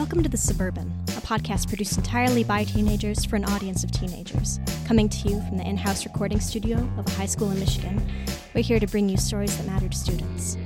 Welcome 0.00 0.22
to 0.22 0.30
The 0.30 0.38
Suburban, 0.38 0.90
a 1.08 1.20
podcast 1.20 1.68
produced 1.68 1.98
entirely 1.98 2.42
by 2.42 2.64
teenagers 2.64 3.22
for 3.22 3.36
an 3.36 3.44
audience 3.44 3.84
of 3.84 3.92
teenagers. 3.92 4.58
Coming 4.86 5.10
to 5.10 5.28
you 5.28 5.42
from 5.42 5.58
the 5.58 5.68
in 5.68 5.76
house 5.76 6.06
recording 6.06 6.40
studio 6.40 6.78
of 6.96 7.06
a 7.06 7.10
high 7.10 7.26
school 7.26 7.50
in 7.50 7.60
Michigan, 7.60 8.10
we're 8.54 8.62
here 8.62 8.80
to 8.80 8.86
bring 8.86 9.10
you 9.10 9.18
stories 9.18 9.54
that 9.58 9.66
matter 9.66 9.90
to 9.90 9.96
students. 9.96 10.56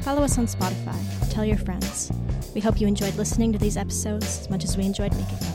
Follow 0.00 0.22
us 0.22 0.38
on 0.38 0.46
Spotify, 0.46 0.98
tell 1.30 1.44
your 1.44 1.56
friends. 1.56 2.10
We 2.52 2.60
hope 2.60 2.80
you 2.80 2.88
enjoyed 2.88 3.14
listening 3.14 3.52
to 3.52 3.60
these 3.60 3.76
episodes 3.76 4.40
as 4.40 4.50
much 4.50 4.64
as 4.64 4.76
we 4.76 4.84
enjoyed 4.84 5.12
making 5.12 5.38
them. 5.38 5.53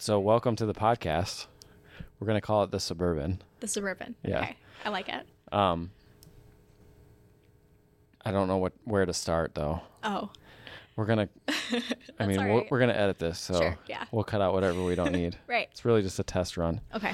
So 0.00 0.18
welcome 0.18 0.56
to 0.56 0.64
the 0.64 0.72
podcast. 0.72 1.46
We're 2.18 2.26
gonna 2.26 2.40
call 2.40 2.64
it 2.64 2.70
the 2.70 2.80
Suburban. 2.80 3.42
The 3.60 3.68
Suburban. 3.68 4.14
Yeah. 4.24 4.40
Okay, 4.40 4.56
I 4.84 4.88
like 4.88 5.08
it. 5.10 5.26
Um, 5.52 5.90
I 8.24 8.32
don't 8.32 8.48
know 8.48 8.56
what 8.56 8.72
where 8.84 9.04
to 9.04 9.12
start 9.12 9.54
though. 9.54 9.82
Oh, 10.02 10.30
We're 10.96 11.04
gonna, 11.04 11.28
I 12.18 12.26
mean, 12.26 12.38
we're, 12.40 12.56
right. 12.60 12.70
we're 12.70 12.80
gonna 12.80 12.94
edit 12.94 13.18
this, 13.18 13.38
so 13.38 13.54
Sure, 13.60 13.78
yeah. 13.86 14.04
we'll 14.10 14.24
cut 14.24 14.40
out 14.40 14.54
whatever 14.54 14.82
we 14.82 14.94
don't 14.94 15.12
need. 15.12 15.36
right. 15.46 15.68
It's 15.70 15.84
really 15.84 16.00
just 16.02 16.18
a 16.18 16.22
test 16.24 16.56
run. 16.56 16.80
Okay. 16.94 17.12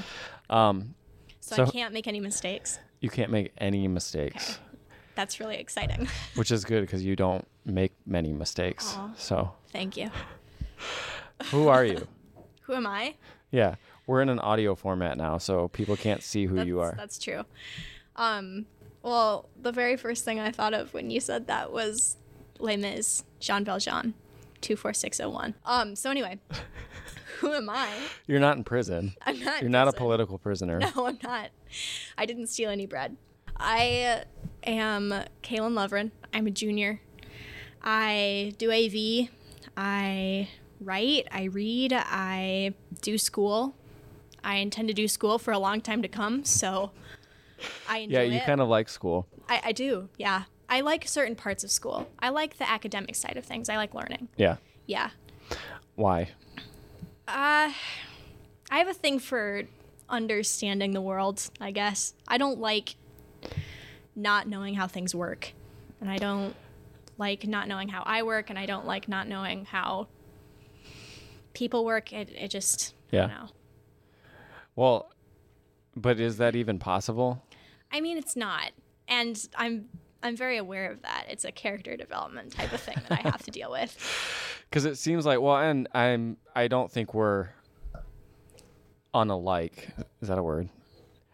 Um, 0.49 0.95
So, 1.41 1.63
I 1.63 1.69
can't 1.69 1.93
make 1.93 2.07
any 2.07 2.21
mistakes. 2.21 2.79
you 3.01 3.09
can't 3.09 3.31
make 3.31 3.51
any 3.57 3.87
mistakes, 3.87 4.51
Okay. 4.51 4.61
That's 5.15 5.39
really 5.41 5.57
exciting. 5.57 6.07
which 6.35 6.51
is 6.51 6.63
good 6.63 6.81
because 6.81 7.03
you 7.03 7.15
don't 7.15 7.45
make 7.65 7.91
many 8.05 8.31
mistakes. 8.31 8.93
Aw. 8.95 9.13
So, 9.17 9.51
Thank 9.71 9.97
you. 9.97 10.09
who 11.51 11.67
are 11.69 11.83
you? 11.83 12.07
Who 12.67 12.73
am 12.73 12.85
I? 12.87 13.15
yeah, 13.51 13.75
we're 14.05 14.21
in 14.21 14.29
an 14.29 14.39
audio 14.39 14.75
format 14.75 15.17
now, 15.17 15.37
so 15.37 15.69
people 15.69 15.95
can't 15.95 16.21
see 16.21 16.45
who 16.45 16.61
you 16.63 16.79
are. 16.81 16.93
That's 16.97 17.17
true. 17.17 17.43
Um, 18.15 18.65
well, 19.03 19.47
the 19.61 19.71
very 19.71 19.95
first 19.95 20.25
thing 20.25 20.39
I 20.39 20.51
thought 20.51 20.73
of 20.73 20.93
when 20.93 21.09
you 21.09 21.19
said 21.19 21.47
that 21.47 21.71
was 21.71 22.17
Les 22.59 22.75
Mis, 22.77 23.23
Jean 23.39 23.63
Valjean, 23.63 24.13
24601. 24.61 25.55
Um, 25.65 25.95
so 25.95 26.11
anyway, 26.11 26.39
who 27.39 27.53
am 27.53 27.69
I? 27.69 27.89
You're 28.25 28.39
not 28.39 28.57
in 28.57 28.63
prison. 28.63 29.13
I'm 29.25 29.39
not. 29.39 29.61
You're 29.61 29.69
not 29.69 29.87
a 29.87 29.93
political 29.93 30.37
prisoner. 30.37 30.79
No, 30.79 31.07
I'm 31.07 31.19
not. 31.23 31.49
I 32.17 32.25
didn't 32.25 32.47
steal 32.47 32.69
any 32.69 32.85
bread. 32.85 33.15
I 33.55 34.23
am 34.63 35.13
Kaelyn 35.41 35.73
Lovren. 35.73 36.11
I'm 36.33 36.47
a 36.47 36.51
junior. 36.51 36.99
I 37.81 38.53
do 38.57 38.71
AV. 38.71 39.29
I 39.77 40.49
write. 40.79 41.27
I 41.31 41.43
read. 41.45 41.93
I 41.93 42.73
do 43.01 43.17
school. 43.17 43.75
I 44.43 44.57
intend 44.57 44.87
to 44.87 44.93
do 44.93 45.07
school 45.07 45.39
for 45.39 45.51
a 45.51 45.59
long 45.59 45.81
time 45.81 46.01
to 46.01 46.07
come. 46.07 46.45
So 46.45 46.91
I 47.89 47.99
enjoy 47.99 48.17
Yeah, 48.17 48.23
you 48.23 48.37
it. 48.37 48.45
kind 48.45 48.61
of 48.61 48.67
like 48.67 48.89
school. 48.89 49.27
I, 49.49 49.61
I 49.65 49.71
do. 49.71 50.09
Yeah. 50.17 50.43
I 50.69 50.81
like 50.81 51.07
certain 51.07 51.35
parts 51.35 51.63
of 51.63 51.71
school. 51.71 52.09
I 52.19 52.29
like 52.29 52.57
the 52.57 52.69
academic 52.69 53.15
side 53.15 53.37
of 53.37 53.45
things. 53.45 53.69
I 53.69 53.77
like 53.77 53.93
learning. 53.93 54.27
Yeah. 54.35 54.57
Yeah. 54.85 55.09
Why? 55.95 56.29
Uh, 57.27 57.71
I 58.69 58.77
have 58.77 58.87
a 58.87 58.93
thing 58.93 59.19
for 59.19 59.63
understanding 60.09 60.91
the 60.91 61.01
world, 61.01 61.49
I 61.59 61.71
guess. 61.71 62.13
I 62.27 62.37
don't 62.37 62.59
like 62.59 62.95
not 64.15 64.47
knowing 64.47 64.75
how 64.75 64.87
things 64.87 65.13
work. 65.15 65.53
And 65.99 66.09
I 66.09 66.17
don't 66.17 66.55
like 67.17 67.47
not 67.47 67.67
knowing 67.67 67.87
how 67.89 68.03
I 68.05 68.23
work, 68.23 68.49
and 68.49 68.59
I 68.59 68.65
don't 68.65 68.85
like 68.85 69.07
not 69.07 69.27
knowing 69.27 69.65
how 69.65 70.07
people 71.57 71.83
work. 71.85 72.13
It, 72.13 72.29
it 72.29 72.49
just, 72.49 72.93
Yeah. 73.11 73.25
know. 73.27 73.47
Well, 74.75 75.11
but 75.95 76.19
is 76.19 76.37
that 76.37 76.55
even 76.55 76.77
possible? 76.77 77.43
I 77.91 77.99
mean, 77.99 78.17
it's 78.17 78.35
not. 78.35 78.71
And 79.07 79.35
I'm. 79.55 79.89
I'm 80.23 80.35
very 80.35 80.57
aware 80.57 80.91
of 80.91 81.03
that. 81.03 81.25
It's 81.29 81.45
a 81.45 81.51
character 81.51 81.95
development 81.95 82.51
type 82.51 82.73
of 82.73 82.81
thing 82.81 82.97
that 83.07 83.11
I 83.23 83.29
have 83.29 83.43
to 83.43 83.51
deal 83.51 83.71
with. 83.71 83.95
Because 84.69 84.83
it 84.83 84.97
seems 84.97 85.25
like 85.25 85.39
well, 85.39 85.55
and 85.57 85.87
I'm 85.93 86.35
I 86.53 86.67
don't 86.67 86.91
think 86.91 87.13
we're 87.13 87.47
unalike. 89.13 89.89
Is 90.21 90.27
that 90.27 90.37
a 90.37 90.43
word? 90.43 90.67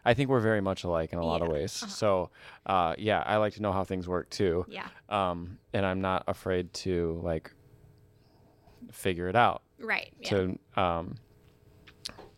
I 0.06 0.14
think 0.14 0.30
we're 0.30 0.40
very 0.40 0.62
much 0.62 0.84
alike 0.84 1.14
in 1.14 1.18
a 1.20 1.26
lot 1.26 1.42
of 1.42 1.48
Yeah, 1.48 1.54
ways. 1.56 1.72
So, 1.72 2.30
uh, 2.68 2.94
yeah, 2.98 3.24
I 3.26 3.38
like 3.38 3.54
to 3.54 3.62
know 3.64 3.72
how 3.72 3.84
things 3.86 4.08
work 4.08 4.30
too. 4.30 4.66
Yeah. 4.70 4.88
Um, 5.10 5.58
and 5.74 5.84
I'm 5.86 6.02
not 6.02 6.26
afraid 6.28 6.72
to 6.86 7.20
like 7.24 7.52
figure 8.92 9.30
it 9.30 9.36
out. 9.36 9.64
Right. 9.80 10.12
Yeah. 10.20 10.30
to 10.30 10.60
um 10.76 11.16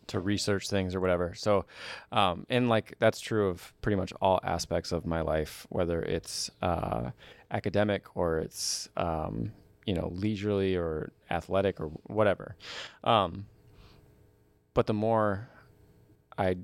to 0.08 0.20
research 0.20 0.68
things 0.68 0.94
or 0.94 1.00
whatever. 1.00 1.34
So 1.34 1.64
um 2.12 2.46
and 2.48 2.68
like 2.68 2.94
that's 2.98 3.20
true 3.20 3.48
of 3.48 3.72
pretty 3.82 3.96
much 3.96 4.12
all 4.20 4.40
aspects 4.44 4.92
of 4.92 5.06
my 5.06 5.20
life, 5.20 5.66
whether 5.68 6.00
it's 6.02 6.50
uh 6.62 7.10
academic 7.50 8.04
or 8.16 8.38
it's 8.38 8.88
um 8.96 9.52
you 9.84 9.94
know 9.94 10.10
leisurely 10.14 10.76
or 10.76 11.12
athletic 11.30 11.80
or 11.80 11.86
whatever. 12.04 12.56
Um 13.04 13.46
but 14.74 14.86
the 14.86 14.94
more 14.94 15.48
I 16.38 16.56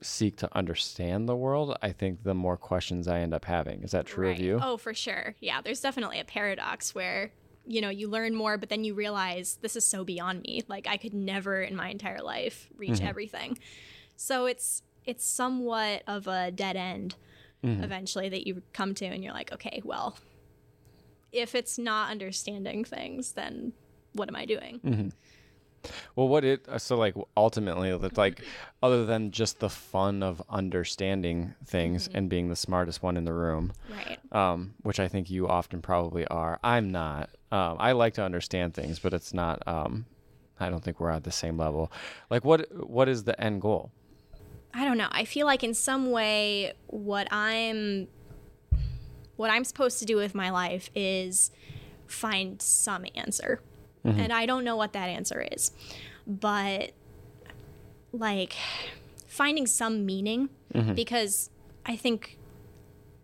seek 0.00 0.36
to 0.38 0.56
understand 0.56 1.28
the 1.28 1.36
world, 1.36 1.76
I 1.82 1.92
think 1.92 2.22
the 2.22 2.34
more 2.34 2.56
questions 2.56 3.08
I 3.08 3.18
end 3.20 3.34
up 3.34 3.44
having. 3.44 3.82
Is 3.82 3.90
that 3.90 4.06
true 4.06 4.30
of 4.30 4.38
you? 4.38 4.58
Oh, 4.62 4.76
for 4.76 4.94
sure. 4.94 5.34
Yeah, 5.40 5.60
there's 5.60 5.80
definitely 5.80 6.20
a 6.20 6.24
paradox 6.24 6.94
where 6.94 7.32
you 7.68 7.80
know 7.80 7.90
you 7.90 8.08
learn 8.08 8.34
more, 8.34 8.56
but 8.58 8.68
then 8.68 8.82
you 8.84 8.94
realize 8.94 9.58
this 9.62 9.76
is 9.76 9.84
so 9.84 10.02
beyond 10.04 10.42
me. 10.42 10.62
Like 10.68 10.86
I 10.88 10.96
could 10.96 11.14
never 11.14 11.60
in 11.62 11.76
my 11.76 11.88
entire 11.90 12.22
life 12.22 12.68
reach 12.76 12.94
Mm-hmm. 12.98 13.06
everything. 13.06 13.58
So 14.16 14.46
it's 14.46 14.82
it's 15.04 15.24
somewhat 15.24 16.02
of 16.06 16.26
a 16.26 16.50
dead 16.50 16.76
end 16.76 17.14
Mm-hmm. 17.64 17.82
eventually 17.82 18.28
that 18.28 18.46
you 18.46 18.62
come 18.72 18.94
to, 18.94 19.04
and 19.06 19.22
you're 19.24 19.32
like, 19.32 19.52
okay, 19.52 19.82
well, 19.84 20.16
if 21.32 21.54
it's 21.56 21.76
not 21.78 22.10
understanding 22.10 22.84
things, 22.84 23.32
then 23.32 23.72
what 24.12 24.28
am 24.28 24.36
I 24.36 24.44
doing? 24.46 24.80
Mm-hmm. 24.84 25.08
Well, 26.16 26.28
what 26.28 26.44
it 26.44 26.66
uh, 26.68 26.78
so 26.78 26.96
like 26.96 27.14
ultimately, 27.36 27.90
it's 27.90 28.18
like 28.18 28.42
other 28.82 29.04
than 29.06 29.30
just 29.30 29.60
the 29.60 29.68
fun 29.70 30.22
of 30.22 30.42
understanding 30.48 31.54
things 31.66 32.08
and 32.12 32.28
being 32.28 32.48
the 32.48 32.56
smartest 32.56 33.02
one 33.02 33.16
in 33.16 33.24
the 33.24 33.32
room, 33.34 33.72
Right. 33.90 34.18
um, 34.32 34.74
which 34.82 35.00
I 35.00 35.08
think 35.08 35.30
you 35.30 35.48
often 35.48 35.82
probably 35.82 36.26
are. 36.26 36.58
I'm 36.62 36.90
not. 36.90 37.30
Um, 37.50 37.76
I 37.78 37.92
like 37.92 38.14
to 38.14 38.22
understand 38.22 38.74
things, 38.74 38.98
but 38.98 39.12
it's 39.12 39.32
not. 39.34 39.62
Um, 39.66 40.06
I 40.60 40.70
don't 40.70 40.82
think 40.82 41.00
we're 41.00 41.10
at 41.10 41.24
the 41.24 41.32
same 41.32 41.56
level. 41.56 41.90
Like, 42.30 42.44
what 42.44 42.66
what 42.88 43.08
is 43.08 43.24
the 43.24 43.40
end 43.40 43.62
goal? 43.62 43.90
I 44.74 44.84
don't 44.84 44.98
know. 44.98 45.08
I 45.10 45.24
feel 45.24 45.46
like 45.46 45.64
in 45.64 45.72
some 45.74 46.10
way 46.10 46.72
what 46.88 47.26
I'm 47.32 48.08
what 49.36 49.50
I'm 49.50 49.64
supposed 49.64 49.98
to 50.00 50.04
do 50.04 50.16
with 50.16 50.34
my 50.34 50.50
life 50.50 50.90
is 50.94 51.50
find 52.06 52.60
some 52.60 53.04
answer. 53.14 53.60
Mm-hmm. 54.04 54.20
And 54.20 54.32
I 54.32 54.46
don't 54.46 54.64
know 54.64 54.76
what 54.76 54.92
that 54.92 55.08
answer 55.08 55.46
is. 55.52 55.72
But 56.26 56.92
like 58.12 58.54
finding 59.26 59.66
some 59.66 60.06
meaning 60.06 60.48
mm-hmm. 60.74 60.94
because 60.94 61.50
I 61.86 61.96
think 61.96 62.38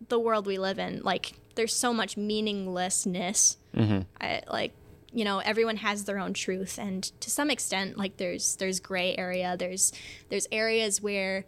the 0.08 0.18
world 0.18 0.46
we 0.46 0.58
live 0.58 0.78
in 0.78 1.02
like 1.02 1.34
there's 1.54 1.74
so 1.74 1.92
much 1.92 2.16
meaninglessness. 2.16 3.56
Mm-hmm. 3.76 4.00
I, 4.20 4.42
like 4.50 4.72
you 5.12 5.24
know 5.24 5.38
everyone 5.38 5.78
has 5.78 6.04
their 6.04 6.18
own 6.18 6.34
truth. 6.34 6.78
And 6.78 7.02
to 7.20 7.30
some 7.30 7.50
extent 7.50 7.96
like 7.96 8.16
there's 8.16 8.56
there's 8.56 8.80
gray 8.80 9.16
area. 9.16 9.56
There's 9.58 9.92
there's 10.28 10.46
areas 10.50 11.00
where 11.00 11.44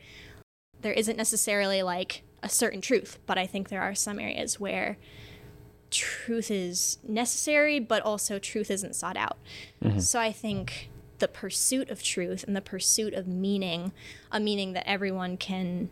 there 0.81 0.93
isn't 0.93 1.17
necessarily 1.17 1.83
like 1.83 2.23
a 2.43 2.49
certain 2.49 2.81
truth. 2.81 3.19
But 3.27 3.39
i 3.39 3.47
think 3.47 3.69
there 3.69 3.83
are 3.83 3.95
some 3.95 4.19
areas 4.19 4.61
where 4.61 4.99
truth 5.91 6.51
is 6.51 6.99
necessary 7.07 7.79
but 7.79 8.03
also 8.03 8.39
truth 8.39 8.71
isn't 8.71 8.95
sought 8.95 9.17
out 9.17 9.39
mm-hmm. 9.83 9.99
so 9.99 10.19
i 10.21 10.33
think 10.33 10.91
the 11.19 11.29
pursuit 11.29 11.89
of 11.91 12.03
truth 12.03 12.45
and 12.47 12.55
the 12.55 12.61
pursuit 12.61 13.15
of 13.15 13.27
meaning 13.27 13.93
a 14.31 14.41
meaning 14.41 14.73
that 14.73 14.87
everyone 14.89 15.37
can 15.37 15.89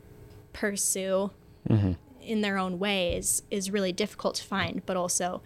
pursue 0.52 1.30
mm-hmm. 1.68 1.92
in 2.20 2.40
their 2.40 2.58
own 2.58 2.78
ways 2.78 3.42
is 3.50 3.70
really 3.70 3.92
difficult 3.92 4.34
to 4.34 4.44
find 4.44 4.84
but 4.84 4.96
also 4.96 5.40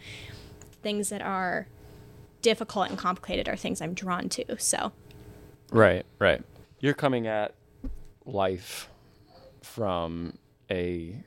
things 0.83 1.11
that 1.11 1.23
are 1.23 1.69
difficult 2.43 2.89
and 2.89 2.99
complicated 2.99 3.49
are 3.49 3.57
things 3.57 3.81
I'm 3.81 3.95
drawn 3.95 4.29
to. 4.31 4.59
So, 4.59 4.93
Right, 5.71 6.07
right. 6.19 6.43
You're 6.81 6.95
coming 6.95 7.27
at 7.27 7.55
life 8.25 8.89
from 9.63 10.39
a 10.71 11.23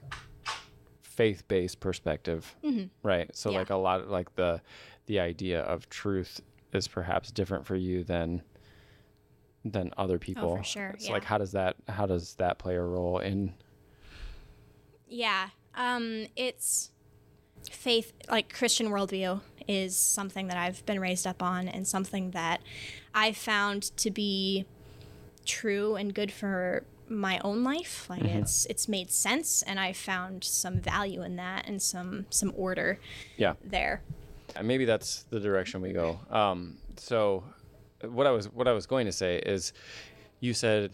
faith-based 1.15 1.79
perspective, 1.79 2.55
right? 3.03 3.29
So 3.35 3.49
Mm-hmm. 3.49 3.53
Yeah. 3.53 3.59
like 3.59 3.69
a 3.69 3.75
lot 3.75 4.01
of 4.01 4.09
like 4.09 4.35
the 4.35 4.61
the 5.07 5.19
idea 5.19 5.61
of 5.61 5.89
truth 5.89 6.41
is 6.73 6.87
perhaps 6.87 7.31
different 7.31 7.65
for 7.65 7.75
you 7.75 8.03
than 8.03 8.41
than 9.65 9.91
other 9.97 10.17
people. 10.17 10.53
Oh, 10.53 10.57
for 10.57 10.63
sure, 10.63 10.95
So 10.97 11.11
like 11.13 11.23
how 11.25 11.37
does 11.37 11.51
that 11.51 11.75
how 11.87 12.05
does 12.05 12.35
that 12.35 12.57
play 12.59 12.75
a 12.75 12.81
role 12.81 13.19
in 13.19 13.53
yeah, 15.07 15.49
Um, 15.75 16.27
it's 16.37 16.91
faith, 17.69 18.13
like 18.29 18.53
Christian 18.53 18.87
worldview, 18.87 19.41
is 19.67 19.95
something 19.95 20.47
that 20.47 20.57
I've 20.57 20.85
been 20.85 20.99
raised 20.99 21.27
up 21.27 21.43
on 21.43 21.67
and 21.67 21.85
something 21.87 22.31
that 22.31 22.61
I 23.13 23.33
found 23.33 23.83
to 23.97 24.09
be 24.09 24.65
true 25.45 25.95
and 25.95 26.13
good 26.13 26.31
for 26.31 26.83
my 27.11 27.39
own 27.43 27.63
life. 27.63 28.09
Like 28.09 28.23
it's 28.23 28.65
it's 28.65 28.87
made 28.87 29.11
sense, 29.11 29.61
and 29.63 29.79
I 29.79 29.93
found 29.93 30.43
some 30.43 30.79
value 30.79 31.21
in 31.23 31.35
that 31.35 31.67
and 31.67 31.81
some 31.81 32.25
some 32.29 32.53
order 32.55 32.99
Yeah. 33.37 33.53
there. 33.63 34.01
Uh, 34.55 34.63
maybe 34.63 34.85
that's 34.85 35.23
the 35.29 35.39
direction 35.39 35.81
we 35.81 35.93
go. 35.93 36.19
Um, 36.29 36.77
so, 36.97 37.43
what 38.03 38.27
I 38.27 38.31
was 38.31 38.45
what 38.51 38.67
I 38.67 38.73
was 38.73 38.85
going 38.85 39.05
to 39.05 39.11
say 39.11 39.37
is, 39.37 39.73
you 40.39 40.53
said 40.53 40.91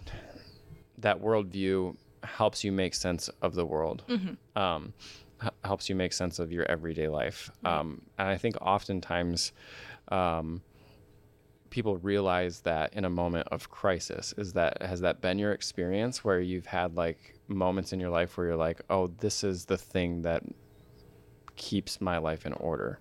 that 0.99 1.21
worldview 1.21 1.95
helps 2.23 2.63
you 2.63 2.71
make 2.71 2.93
sense 2.93 3.29
of 3.41 3.53
the 3.55 3.65
world, 3.65 4.03
um, 4.55 4.93
h- 5.43 5.49
helps 5.63 5.87
you 5.89 5.95
make 5.95 6.11
sense 6.13 6.39
of 6.39 6.51
your 6.51 6.65
everyday 6.65 7.07
life, 7.07 7.49
um, 7.63 8.01
and 8.17 8.27
I 8.27 8.37
think 8.37 8.57
oftentimes. 8.61 9.51
Um, 10.09 10.61
people 11.69 11.97
realize 11.97 12.61
that 12.61 12.93
in 12.93 13.05
a 13.05 13.09
moment 13.09 13.47
of 13.51 13.69
crisis 13.69 14.33
is 14.37 14.53
that 14.53 14.81
has 14.81 15.01
that 15.01 15.21
been 15.21 15.37
your 15.37 15.51
experience 15.51 16.23
where 16.23 16.39
you've 16.39 16.65
had 16.65 16.95
like 16.95 17.35
moments 17.47 17.93
in 17.93 17.99
your 17.99 18.09
life 18.09 18.37
where 18.37 18.47
you're 18.47 18.55
like 18.55 18.81
oh 18.89 19.07
this 19.07 19.43
is 19.43 19.65
the 19.65 19.77
thing 19.77 20.21
that 20.21 20.43
keeps 21.55 21.99
my 21.99 22.17
life 22.17 22.45
in 22.45 22.53
order 22.53 22.99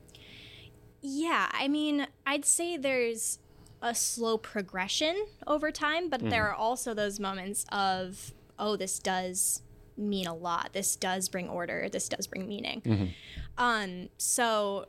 Yeah, 1.08 1.48
I 1.52 1.68
mean, 1.68 2.08
I'd 2.26 2.44
say 2.44 2.76
there's 2.76 3.38
a 3.80 3.94
slow 3.94 4.38
progression 4.38 5.26
over 5.46 5.70
time, 5.70 6.08
but 6.08 6.28
there 6.30 6.48
are 6.48 6.54
also 6.54 6.94
those 6.94 7.20
moments 7.20 7.64
of, 7.70 8.32
oh, 8.58 8.74
this 8.74 8.98
does 8.98 9.62
mean 9.96 10.26
a 10.26 10.34
lot. 10.34 10.70
This 10.72 10.96
does 10.96 11.28
bring 11.28 11.48
order. 11.48 11.88
This 11.88 12.08
does 12.08 12.26
bring 12.26 12.48
meaning. 12.48 13.14
Um, 13.56 14.08
so 14.18 14.86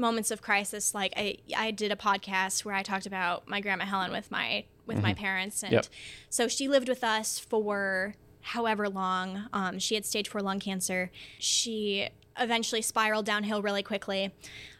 moments 0.00 0.30
of 0.30 0.42
crisis, 0.42 0.94
like 0.94 1.12
I, 1.16 1.36
I 1.56 1.70
did 1.70 1.92
a 1.92 1.96
podcast 1.96 2.64
where 2.64 2.74
I 2.74 2.82
talked 2.82 3.06
about 3.06 3.46
my 3.46 3.60
grandma 3.60 3.84
Helen 3.84 4.10
with 4.12 4.30
my 4.30 4.64
with 4.86 5.00
my 5.02 5.14
parents, 5.14 5.62
and 5.62 5.72
Yep. 5.72 5.86
so 6.30 6.48
she 6.48 6.66
lived 6.66 6.88
with 6.88 7.04
us 7.04 7.38
for 7.38 8.14
however 8.40 8.88
long. 8.88 9.44
Um, 9.52 9.78
she 9.78 9.94
had 9.94 10.04
stage 10.04 10.28
four 10.28 10.40
lung 10.42 10.58
cancer. 10.58 11.10
She 11.38 12.08
eventually 12.38 12.82
spiraled 12.82 13.24
downhill 13.26 13.62
really 13.62 13.82
quickly, 13.84 14.32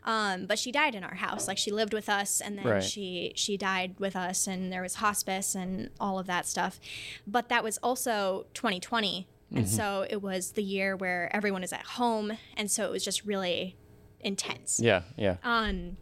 um, 0.05 0.46
but 0.46 0.58
she 0.58 0.72
died 0.72 0.94
in 0.96 1.05
our 1.05 1.14
house. 1.14 1.46
Like 1.46 1.58
she 1.58 1.70
lived 1.70 1.93
with 1.93 2.08
us, 2.08 2.40
and 2.40 2.58
then 2.58 2.66
Right. 2.66 2.82
she 2.82 3.32
she 3.37 3.56
died 3.56 3.94
with 4.00 4.16
us, 4.16 4.49
and 4.49 4.73
there 4.73 4.82
was 4.82 4.96
hospice 4.96 5.55
and 5.55 5.90
all 6.00 6.19
of 6.19 6.26
that 6.26 6.46
stuff. 6.46 6.81
But 7.26 7.49
that 7.49 7.62
was 7.62 7.78
also 7.82 8.46
2020, 8.55 9.28
and 9.55 9.69
so 9.69 10.06
it 10.11 10.23
was 10.23 10.52
the 10.52 10.62
year 10.62 10.96
where 10.96 11.28
everyone 11.34 11.62
is 11.62 11.73
at 11.73 11.82
home, 12.00 12.32
and 12.56 12.69
so 12.70 12.84
it 12.84 12.90
was 12.90 13.05
just 13.05 13.25
really 13.25 13.76
intense. 14.20 14.81
yeah 14.82 15.02
yeah 15.17 15.37
Um, 15.43 15.96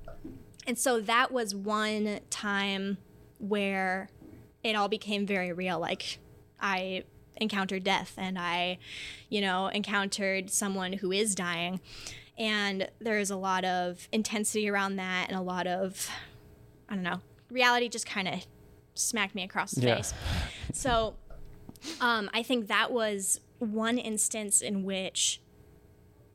and 0.67 0.79
so 0.79 1.00
that 1.00 1.31
was 1.32 1.55
one 1.55 2.20
time 2.31 2.99
where 3.38 4.09
it 4.62 4.75
all 4.76 4.88
became 4.88 5.25
very 5.26 5.53
real. 5.53 5.79
Like 5.79 6.19
I 6.61 7.05
encountered 7.37 7.85
death 7.85 8.15
and 8.19 8.38
I, 8.38 8.79
you 9.29 9.41
know, 9.41 9.69
encountered 9.69 10.50
someone 10.50 10.93
who 10.94 11.12
is 11.12 11.35
dying. 11.35 11.81
And 12.37 12.88
there's 13.00 13.31
a 13.31 13.37
lot 13.37 13.65
of 13.65 14.09
intensity 14.12 14.69
around 14.69 14.97
that 14.97 15.26
and 15.29 15.37
a 15.38 15.41
lot 15.43 15.67
of, 15.67 16.11
I 16.88 16.94
don't 16.94 17.03
know, 17.05 17.21
reality 17.50 17.88
just 17.88 18.06
kind 18.06 18.29
of 18.29 18.44
smacked 18.94 19.35
me 19.35 19.44
across 19.44 19.73
the 19.73 19.87
Yeah. 19.87 19.97
face. 19.97 20.12
So 20.73 21.14
um, 22.00 22.29
I 22.35 22.43
think 22.43 22.67
that 22.67 22.91
was 22.93 23.41
one 23.59 23.99
instance 23.99 24.61
in 24.61 24.82
which, 24.85 25.41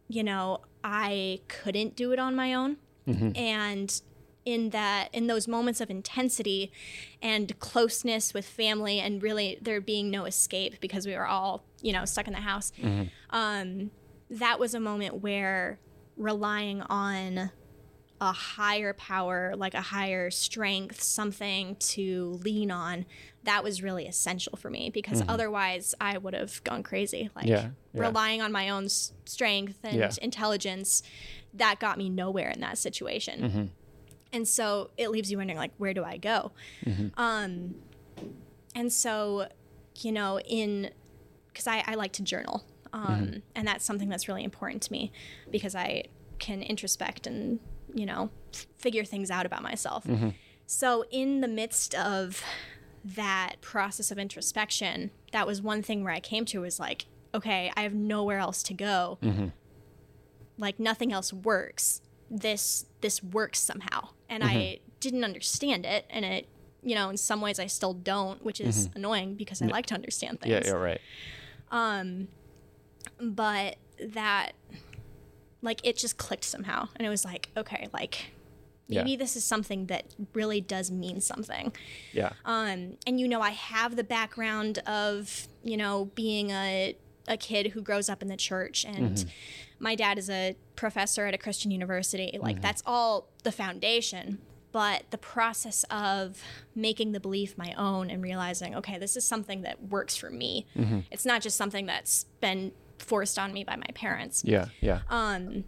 you 0.08 0.24
know, 0.24 0.60
I 0.84 1.40
couldn't 1.48 1.96
do 1.96 2.12
it 2.12 2.20
on 2.20 2.36
my 2.36 2.54
own. 2.54 2.78
And 3.36 4.02
in 4.46 4.70
that, 4.72 5.10
in 5.14 5.28
those 5.28 5.48
moments 5.48 5.80
of 5.82 5.90
intensity 5.90 6.72
and 7.22 7.58
closeness 7.60 8.34
with 8.34 8.46
family, 8.46 9.00
and 9.00 9.22
really 9.24 9.58
there 9.62 9.80
being 9.82 10.10
no 10.12 10.26
escape 10.26 10.80
because 10.82 11.06
we 11.08 11.14
were 11.16 11.26
all, 11.26 11.64
you 11.82 11.94
know, 11.94 12.06
stuck 12.06 12.28
in 12.28 12.34
the 12.34 12.40
house, 12.40 12.72
um, 13.30 13.92
that 14.30 14.60
was 14.60 14.74
a 14.74 14.80
moment 14.80 15.22
where 15.22 15.80
relying 16.18 16.82
on 16.84 17.52
a 18.24 18.32
higher 18.32 18.94
power, 18.94 19.54
like 19.58 19.74
a 19.74 19.82
higher 19.82 20.32
strength, 20.32 21.02
something 21.04 21.76
to 21.78 22.40
lean 22.44 22.72
on, 22.72 23.06
that 23.44 23.64
was 23.66 23.84
really 23.84 24.08
essential 24.08 24.56
for 24.56 24.70
me 24.70 24.90
because 24.90 25.22
otherwise 25.28 25.94
I 26.00 26.18
would 26.18 26.34
have 26.34 26.64
gone 26.64 26.84
crazy. 26.84 27.30
Like 27.36 27.48
Yeah, 27.48 27.72
yeah. 27.94 28.02
relying 28.02 28.42
on 28.42 28.52
my 28.54 28.70
own 28.70 28.86
s- 28.86 29.12
strength 29.26 29.80
and 29.84 29.98
Yeah. 29.98 30.12
intelligence, 30.22 31.04
that 31.54 31.80
got 31.82 31.98
me 31.98 32.08
nowhere 32.10 32.50
in 32.50 32.62
that 32.62 32.78
situation. 32.78 33.42
Mm-hmm. 33.42 33.66
And 34.32 34.48
so 34.48 34.92
it 34.98 35.10
leaves 35.12 35.30
you 35.30 35.38
wondering, 35.38 35.60
like, 35.60 35.74
where 35.78 35.94
do 35.94 36.04
I 36.06 36.16
go? 36.18 36.54
Um, 37.18 37.76
and 38.74 38.92
so, 38.92 39.48
you 39.98 40.12
know, 40.14 40.40
in 40.40 40.92
because 41.48 41.68
I, 41.68 41.84
I 41.86 41.96
like 41.96 42.14
to 42.14 42.24
journal, 42.24 42.64
um, 42.94 43.44
and 43.54 43.68
that's 43.68 43.84
something 43.86 44.08
that's 44.10 44.28
really 44.28 44.44
important 44.44 44.82
to 44.84 44.92
me 44.92 45.12
because 45.52 45.76
I 45.76 46.06
can 46.40 46.62
introspect 46.64 47.28
and 47.28 47.60
you 47.94 48.06
know 48.06 48.30
figure 48.78 49.04
things 49.04 49.32
out 49.32 49.46
about 49.46 49.62
myself. 49.64 50.06
Mm-hmm. 50.06 50.30
So 50.66 51.06
in 51.12 51.42
the 51.42 51.48
midst 51.48 51.94
of 51.96 52.44
that 53.04 53.56
process 53.62 54.12
of 54.12 54.18
introspection, 54.18 55.12
that 55.32 55.46
was 55.46 55.62
one 55.62 55.82
thing 55.82 56.04
where 56.04 56.14
I 56.14 56.20
came 56.20 56.46
to 56.46 56.62
was 56.62 56.80
like, 56.80 57.06
okay, 57.36 57.72
I 57.76 57.82
have 57.82 57.94
nowhere 57.94 58.40
else 58.40 58.64
to 58.64 58.74
go. 58.74 59.18
Mm-hmm. 59.22 59.48
Like 60.58 60.80
nothing 60.80 61.12
else 61.12 61.34
works. 61.34 62.02
This 62.30 62.86
this 63.02 63.22
works 63.22 63.60
somehow, 63.60 64.10
and 64.30 64.44
I 64.44 64.54
mm-hmm. 64.54 64.90
didn't 65.00 65.24
understand 65.24 65.86
it, 65.86 66.06
and 66.10 66.26
it. 66.26 66.48
You 66.86 66.96
know, 66.96 67.10
in 67.10 67.16
some 67.16 67.40
ways, 67.40 67.60
I 67.60 67.68
still 67.68 67.94
don't, 67.94 68.44
which 68.44 68.60
is 68.60 68.90
annoying 68.94 69.36
because 69.36 69.62
I 69.62 69.68
like 69.68 69.86
to 69.86 69.94
understand 69.94 70.42
things 70.42 70.52
yeah 70.52 70.62
yeah 70.66 70.78
right 70.78 71.00
Um, 71.72 72.28
but 73.20 73.78
that 74.00 74.52
like 75.64 75.80
it 75.84 75.98
just 75.98 76.18
clicked 76.18 76.44
somehow. 76.44 76.90
And 76.96 77.08
it 77.08 77.10
was 77.10 77.26
like 77.26 77.50
okay 77.58 77.88
like 77.94 78.34
maybe 78.88 79.12
Yeah. 79.12 79.18
this 79.18 79.36
is 79.36 79.44
something 79.44 79.88
that 79.88 80.06
really 80.34 80.62
does 80.62 80.92
mean 80.92 81.22
something. 81.22 81.74
Yeah. 82.12 82.34
Um 82.46 82.98
and 83.08 83.20
you 83.20 83.28
know 83.28 83.42
i 83.42 83.52
have 83.52 83.96
the 83.96 84.04
background 84.04 84.80
of 84.80 85.48
you 85.64 85.78
know 85.78 86.12
being 86.14 86.52
a 86.52 86.96
a 87.28 87.38
kid 87.38 87.68
who 87.68 87.82
grows 87.82 88.10
up 88.10 88.22
in 88.22 88.28
the 88.28 88.36
church 88.36 88.84
and 88.84 89.16
mm-hmm. 89.16 89.30
my 89.80 89.96
dad 89.96 90.18
is 90.18 90.30
a 90.30 90.58
professor 90.76 91.26
at 91.26 91.34
a 91.34 91.38
christian 91.38 91.72
university. 91.72 92.38
Like 92.40 92.58
mm-hmm. 92.58 92.62
that's 92.62 92.84
all 92.86 93.30
the 93.44 93.52
foundation. 93.52 94.40
But 94.74 95.04
the 95.12 95.20
process 95.20 95.86
of 95.92 96.42
making 96.74 97.12
the 97.12 97.20
belief 97.20 97.60
my 97.60 97.76
own 97.78 98.10
and 98.10 98.24
realizing 98.24 98.76
okay 98.76 98.98
this 98.98 99.16
is 99.16 99.26
something 99.26 99.62
that 99.62 99.82
works 99.84 100.18
for 100.18 100.30
me. 100.30 100.66
Mm-hmm. 100.76 101.00
It's 101.12 101.26
not 101.26 101.42
just 101.42 101.56
something 101.56 101.86
that's 101.86 102.26
been 102.42 102.74
forced 103.04 103.38
on 103.38 103.54
me 103.54 103.64
by 103.64 103.76
my 103.76 103.90
parents. 103.94 104.44
Yeah 104.46 104.68
yeah. 104.82 105.02
Um, 105.10 105.66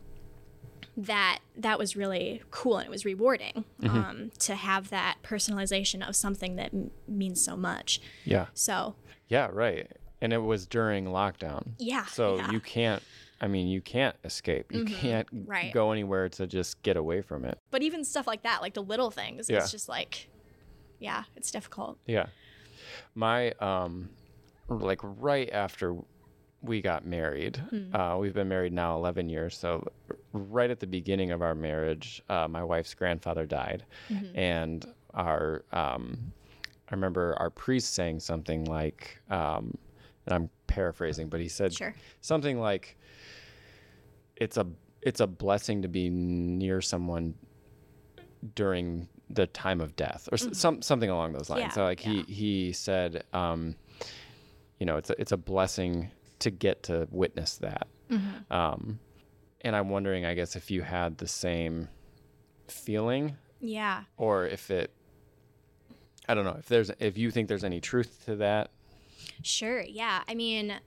that 0.98 1.40
that 1.58 1.78
was 1.78 1.96
really 1.96 2.42
cool 2.52 2.78
and 2.78 2.88
it 2.88 2.90
was 2.90 3.04
rewarding 3.06 3.66
Mm-hmm. 3.82 3.98
um, 3.98 4.32
to 4.40 4.56
have 4.56 4.90
that 4.92 5.18
personalization 5.24 6.08
of 6.08 6.16
something 6.16 6.56
that 6.56 6.74
m- 6.74 6.92
means 7.08 7.44
so 7.44 7.58
much. 7.58 8.00
Yeah. 8.24 8.46
So. 8.54 8.96
Yeah 9.28 9.50
right. 9.52 9.92
And 10.22 10.32
it 10.32 10.38
was 10.42 10.66
during 10.66 11.06
lockdown. 11.06 11.74
Yeah, 11.78 12.06
so 12.06 12.38
yeah. 12.38 12.52
you 12.52 12.60
can't 12.60 13.04
i 13.42 13.48
mean 13.48 13.68
you 13.68 13.82
can't 13.82 14.16
escape. 14.24 14.72
You 14.72 14.86
can't 14.86 15.28
Right. 15.34 15.74
go 15.74 15.92
anywhere 15.92 16.30
to 16.30 16.48
just 16.48 16.82
get 16.84 16.96
away 16.96 17.22
from 17.22 17.44
it. 17.44 17.58
But 17.70 17.82
even 17.84 18.06
stuff 18.06 18.26
like 18.28 18.44
that 18.44 18.62
like 18.62 18.74
the 18.76 18.84
little 18.84 19.12
things 19.12 19.50
Yeah. 19.50 19.58
it's 19.58 19.72
just 19.72 19.90
like 19.90 20.30
yeah 21.00 21.24
it's 21.36 21.52
difficult. 21.52 21.98
Yeah. 22.08 22.28
My 23.14 23.52
um 23.60 24.10
like 24.70 25.00
right 25.04 25.50
after 25.52 25.96
we 26.66 26.82
got 26.82 27.06
married, 27.06 27.60
uh, 27.94 28.18
we've 28.20 28.34
been 28.34 28.50
married 28.50 28.74
now 28.74 28.96
11 28.98 29.30
years. 29.30 29.58
So, 29.58 29.88
right 30.34 30.70
at 30.70 30.80
the 30.80 30.88
beginning 30.88 31.32
of 31.32 31.42
our 31.42 31.56
marriage, 31.56 32.22
uh, 32.30 32.48
my 32.48 32.64
wife's 32.64 32.94
grandfather 32.94 33.46
died. 33.46 33.86
And 34.36 34.86
our, 35.14 35.64
um, 35.72 36.32
I 36.90 36.96
remember 36.96 37.36
our 37.40 37.50
priest 37.50 37.94
saying 37.94 38.20
something 38.20 38.66
like, 38.66 39.20
um, 39.30 39.78
and 40.26 40.36
I'm 40.36 40.50
paraphrasing, 40.68 41.30
but 41.30 41.40
he 41.40 41.48
said 41.48 41.74
Sure. 41.74 41.96
something 42.22 42.60
like, 42.60 42.98
it's 44.36 44.58
a, 44.58 44.68
it's 45.02 45.20
a 45.20 45.28
blessing 45.28 45.82
to 45.84 45.88
be 45.88 46.10
near 46.10 46.82
someone 46.82 47.36
during 48.56 49.08
the 49.30 49.48
time 49.48 49.82
of 49.82 49.96
death 49.96 50.30
or 50.32 50.36
s 50.36 50.48
some 50.54 50.82
something 50.84 51.10
along 51.10 51.34
those 51.34 51.50
lines. 51.50 51.62
Yeah, 51.62 51.70
so 51.72 51.84
like 51.84 52.00
he 52.00 52.22
he 52.24 52.74
said 52.74 53.24
um 53.34 53.76
you 54.80 54.86
know, 54.86 54.98
it's 54.98 55.10
a, 55.10 55.20
it's 55.20 55.32
a 55.32 55.38
blessing 55.38 56.12
to 56.46 56.52
get 56.52 56.84
to 56.84 57.08
witness 57.12 57.58
that. 57.58 57.88
Um 58.50 59.00
and 59.62 59.76
I'm 59.76 59.90
wondering 59.90 60.26
I 60.26 60.34
guess 60.34 60.56
if 60.56 60.72
you 60.72 60.82
had 60.82 61.18
the 61.18 61.28
same 61.28 61.90
feeling 62.68 63.36
yeah 63.62 64.04
or 64.18 64.46
if 64.46 64.72
it 64.72 64.92
I 66.28 66.34
don't 66.34 66.46
know, 66.46 66.56
if 66.58 66.66
there's 66.68 66.90
if 67.00 67.18
you 67.18 67.30
think 67.32 67.48
there's 67.48 67.64
any 67.64 67.80
truth 67.80 68.24
to 68.26 68.38
that. 68.38 68.72
Sure. 69.44 69.82
Yeah. 69.82 70.24
I 70.28 70.34
mean, 70.34 70.72
I 70.72 70.80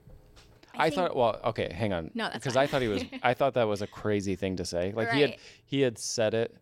I, 0.75 0.89
think- 0.89 0.95
thought. 0.95 1.15
Well, 1.15 1.39
okay, 1.45 1.71
hang 1.73 1.93
on. 1.93 2.11
No, 2.13 2.29
because. 2.33 2.55
I 2.57 2.67
thought 2.67 2.81
he 2.81 2.87
was. 2.87 3.03
I 3.23 3.33
thought 3.33 3.53
that 3.53 3.67
was 3.67 3.81
a 3.81 3.87
crazy 3.87 4.35
thing 4.35 4.57
to 4.57 4.65
say. 4.65 4.91
Like 4.95 5.11
he 5.11 5.21
had 5.21 5.35
he 5.65 5.81
had 5.81 5.97
said 5.97 6.33
it. 6.33 6.55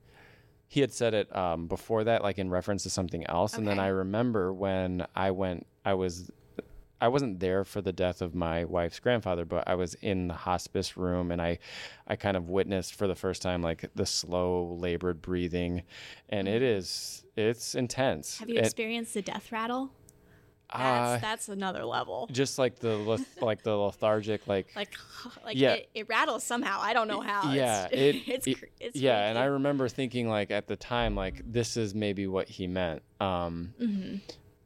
He 0.68 0.82
had 0.82 0.92
said 0.92 1.14
it 1.14 1.34
um, 1.36 1.68
before 1.68 2.04
that, 2.04 2.22
like 2.24 2.38
in 2.38 2.50
reference 2.50 2.84
to 2.84 2.90
something 2.90 3.26
else. 3.26 3.54
And 3.54 3.66
then 3.66 3.80
I 3.80 3.88
remember 3.88 4.54
when 4.54 5.08
I 5.16 5.32
went, 5.32 5.66
I 5.86 5.94
was, 5.94 6.30
I 7.00 7.08
wasn't 7.10 7.40
there 7.40 7.64
for 7.64 7.82
the 7.82 7.94
death 7.94 8.22
of 8.22 8.34
my 8.34 8.66
wife's 8.66 9.00
grandfather, 9.00 9.46
but 9.46 9.68
I 9.68 9.76
was 9.76 9.94
in 9.96 10.28
the 10.28 10.34
hospice 10.34 10.98
room, 10.98 11.32
and 11.32 11.42
I, 11.42 11.60
I 12.08 12.16
kind 12.16 12.36
of 12.36 12.50
witnessed 12.50 12.96
for 12.96 13.08
the 13.08 13.16
first 13.16 13.42
time 13.42 13.62
like 13.62 13.86
the 13.96 14.06
slow, 14.06 14.76
labored 14.80 15.22
breathing, 15.22 15.84
and 16.30 16.48
it 16.48 16.62
is, 16.62 17.24
it's 17.36 17.76
intense. 17.76 18.40
Have 18.40 18.50
you 18.50 18.60
experienced 18.60 19.14
the 19.14 19.22
death 19.22 19.52
rattle? 19.52 19.92
uh, 20.70 20.80
That's 21.14 21.22
that's 21.22 21.50
another 21.50 21.86
level. 21.86 22.28
just 22.32 22.60
like 22.60 22.80
the 22.80 22.98
leth- 22.98 23.42
like 23.42 23.64
the 23.64 23.74
lethargic, 23.76 24.48
like 24.48 24.68
Like 24.76 24.94
like 25.46 25.56
Yeah. 25.56 25.74
it, 25.76 25.90
it 25.94 26.10
rattles 26.10 26.44
somehow. 26.44 26.80
I 26.82 26.94
don't 26.94 27.08
know 27.08 27.22
how. 27.22 27.54
yeah 27.54 27.88
it's, 27.92 27.94
it, 28.28 28.34
it's, 28.34 28.48
it- 28.48 28.72
it's 28.80 28.96
yeah 28.98 29.30
and 29.30 29.38
i 29.38 29.46
remember 29.46 29.88
thinking 29.88 30.28
like 30.28 30.52
at 30.52 30.68
the 30.68 30.76
time 30.76 31.16
like 31.16 31.42
this 31.46 31.78
is 31.78 31.96
maybe 31.96 32.28
what 32.28 32.50
he 32.50 32.68
meant 32.68 33.02
um 33.22 33.74
Mm-hmm. 33.82 34.16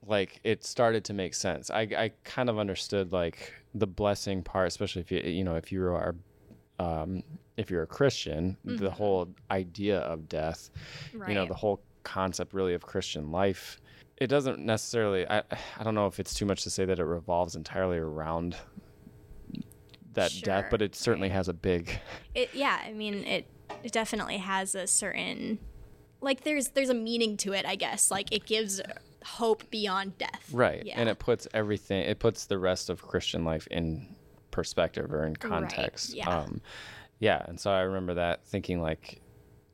Like 0.06 0.40
it 0.44 0.64
started 0.66 1.04
to 1.06 1.14
make 1.14 1.34
sense 1.34 1.70
i 1.70 1.82
i 1.82 2.12
kind 2.24 2.50
of 2.50 2.58
understood 2.58 3.12
like 3.12 3.54
the 3.76 3.88
blessing 3.88 4.42
part 4.44 4.68
especially 4.68 5.02
if 5.02 5.12
you 5.12 5.20
you 5.20 5.44
know 5.44 5.56
if 5.56 5.72
you 5.72 5.84
are 5.84 6.16
um 6.80 7.22
if 7.58 7.70
you're 7.70 7.84
a 7.84 7.88
christian 7.88 8.58
the 8.66 8.72
Mm-hmm. 8.72 8.88
whole 8.90 9.28
idea 9.52 10.00
of 10.00 10.28
death 10.28 10.70
you 11.28 11.36
know 11.36 11.46
the 11.46 11.54
whole 11.54 11.82
concept 12.04 12.54
really 12.54 12.74
of 12.74 12.82
christian 12.82 13.32
life 13.32 13.80
it 14.18 14.28
doesn't 14.28 14.60
necessarily 14.60 15.28
I, 15.30 15.44
I 15.78 15.84
don't 15.84 15.96
know 15.96 16.08
if 16.08 16.20
it's 16.20 16.34
too 16.34 16.46
much 16.46 16.64
to 16.64 16.70
say 16.70 16.86
that 16.86 17.00
it 17.00 17.04
revolves 17.06 17.56
entirely 17.56 17.98
around 17.98 18.56
that 20.14 20.32
death 20.42 20.66
but 20.70 20.82
it 20.82 20.96
certainly 20.96 21.30
right. 21.30 21.36
has 21.36 21.48
a 21.48 21.54
big 21.54 22.00
It 22.34 22.50
yeah, 22.54 22.80
I 22.86 22.92
mean 22.94 23.24
it 23.26 23.46
it 23.84 23.92
definitely 23.92 24.38
has 24.38 24.74
a 24.76 24.88
certain 24.88 25.60
like 26.22 26.44
there's 26.44 26.70
there's 26.70 26.90
a 26.90 26.94
meaning 26.96 27.38
to 27.38 27.54
it, 27.54 27.66
I 27.66 27.76
guess. 27.76 28.10
Like 28.12 28.32
it 28.32 28.46
gives 28.46 28.82
hope 29.24 29.70
beyond 29.70 30.18
death. 30.18 30.50
Right. 30.52 30.84
Yeah. 30.86 31.00
And 31.00 31.08
it 31.10 31.20
puts 31.20 31.48
everything, 31.54 32.04
it 32.04 32.20
puts 32.20 32.46
the 32.46 32.58
rest 32.58 32.90
of 32.90 33.02
Christian 33.02 33.44
life 33.46 33.68
in 33.68 34.16
perspective 34.52 35.12
or 35.14 35.26
in 35.26 35.36
context. 35.36 36.14
yeah. 36.14 36.30
Um, 36.30 36.62
yeah. 37.20 37.44
And 37.48 37.60
so 37.60 37.72
I 37.72 37.82
remember 37.82 38.16
that 38.16 38.44
thinking, 38.46 38.82
like, 38.82 39.22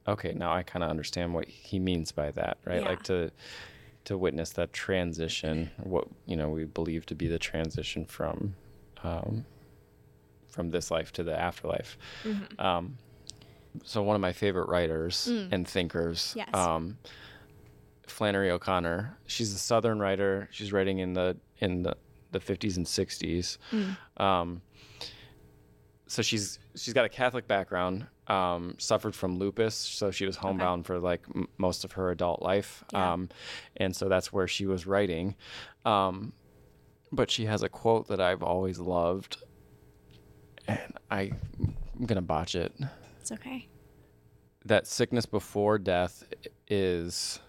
okay, 0.08 0.34
now 0.34 0.54
I 0.54 0.64
kind 0.64 0.84
of 0.84 0.90
understand 0.90 1.34
what 1.34 1.48
he 1.48 1.80
means 1.80 2.12
by 2.12 2.32
that, 2.32 2.58
right? 2.66 2.82
Yeah. 2.82 2.90
Like 2.90 3.04
to, 3.04 3.32
to 4.06 4.18
witness 4.18 4.52
that 4.52 4.72
transition, 4.74 5.70
what, 5.84 6.08
you 6.26 6.36
know, 6.36 6.50
we 6.50 6.66
believe 6.66 7.06
to 7.08 7.16
be 7.16 7.28
the 7.28 7.40
transition 7.40 8.06
from, 8.06 8.56
um, 9.04 9.46
from 10.50 10.72
this 10.72 10.92
life 10.92 11.12
to 11.14 11.24
the 11.24 11.38
afterlife. 11.38 11.98
Mm-hmm. 12.24 12.60
Um, 12.60 12.98
so 13.84 14.02
one 14.02 14.16
of 14.16 14.22
my 14.22 14.34
favorite 14.34 14.70
writers 14.70 15.28
and 15.28 15.68
thinkers, 15.68 16.34
Mm. 16.34 16.36
Yes. 16.38 16.50
um, 16.54 16.98
Flannery 18.18 18.50
O'Connor. 18.50 19.16
She's 19.28 19.54
a 19.54 19.60
Southern 19.60 20.00
writer. 20.00 20.50
She's 20.52 20.74
writing 20.74 20.98
in 20.98 21.14
the 21.14 21.38
in 21.60 21.84
the, 21.84 21.96
the 22.32 22.40
50s 22.40 22.76
and 22.78 22.86
60s. 22.88 23.60
Mm. 23.72 24.22
Um, 24.22 24.62
so 26.08 26.24
she's 26.24 26.58
she's 26.76 26.96
got 26.96 27.06
a 27.06 27.10
Catholic 27.10 27.48
background. 27.48 28.08
Um, 28.26 28.74
suffered 28.80 29.14
from 29.16 29.38
lupus, 29.38 29.76
so 29.76 30.10
she 30.10 30.26
was 30.26 30.36
homebound 30.36 30.88
for 30.88 30.98
like 31.00 31.22
m- 31.36 31.48
most 31.60 31.86
of 31.86 31.92
her 31.92 32.10
adult 32.10 32.42
life. 32.42 32.84
Yeah. 32.92 33.14
Um, 33.14 33.30
and 33.78 33.96
so 33.96 34.10
that's 34.10 34.34
where 34.34 34.48
she 34.48 34.66
was 34.66 34.88
writing. 34.88 35.36
Um, 35.86 36.34
but 37.12 37.30
she 37.30 37.46
has 37.46 37.62
a 37.62 37.70
quote 37.70 38.08
that 38.08 38.20
I've 38.20 38.42
always 38.42 38.80
loved, 38.80 39.38
and 40.68 40.80
I, 41.12 41.32
I'm 41.98 42.06
gonna 42.08 42.22
botch 42.24 42.56
it 42.56 42.74
It's 43.22 43.32
okay. 43.32 43.68
that 44.66 44.88
sickness 44.88 45.26
before 45.28 45.78
death 45.78 46.24
is 46.68 47.40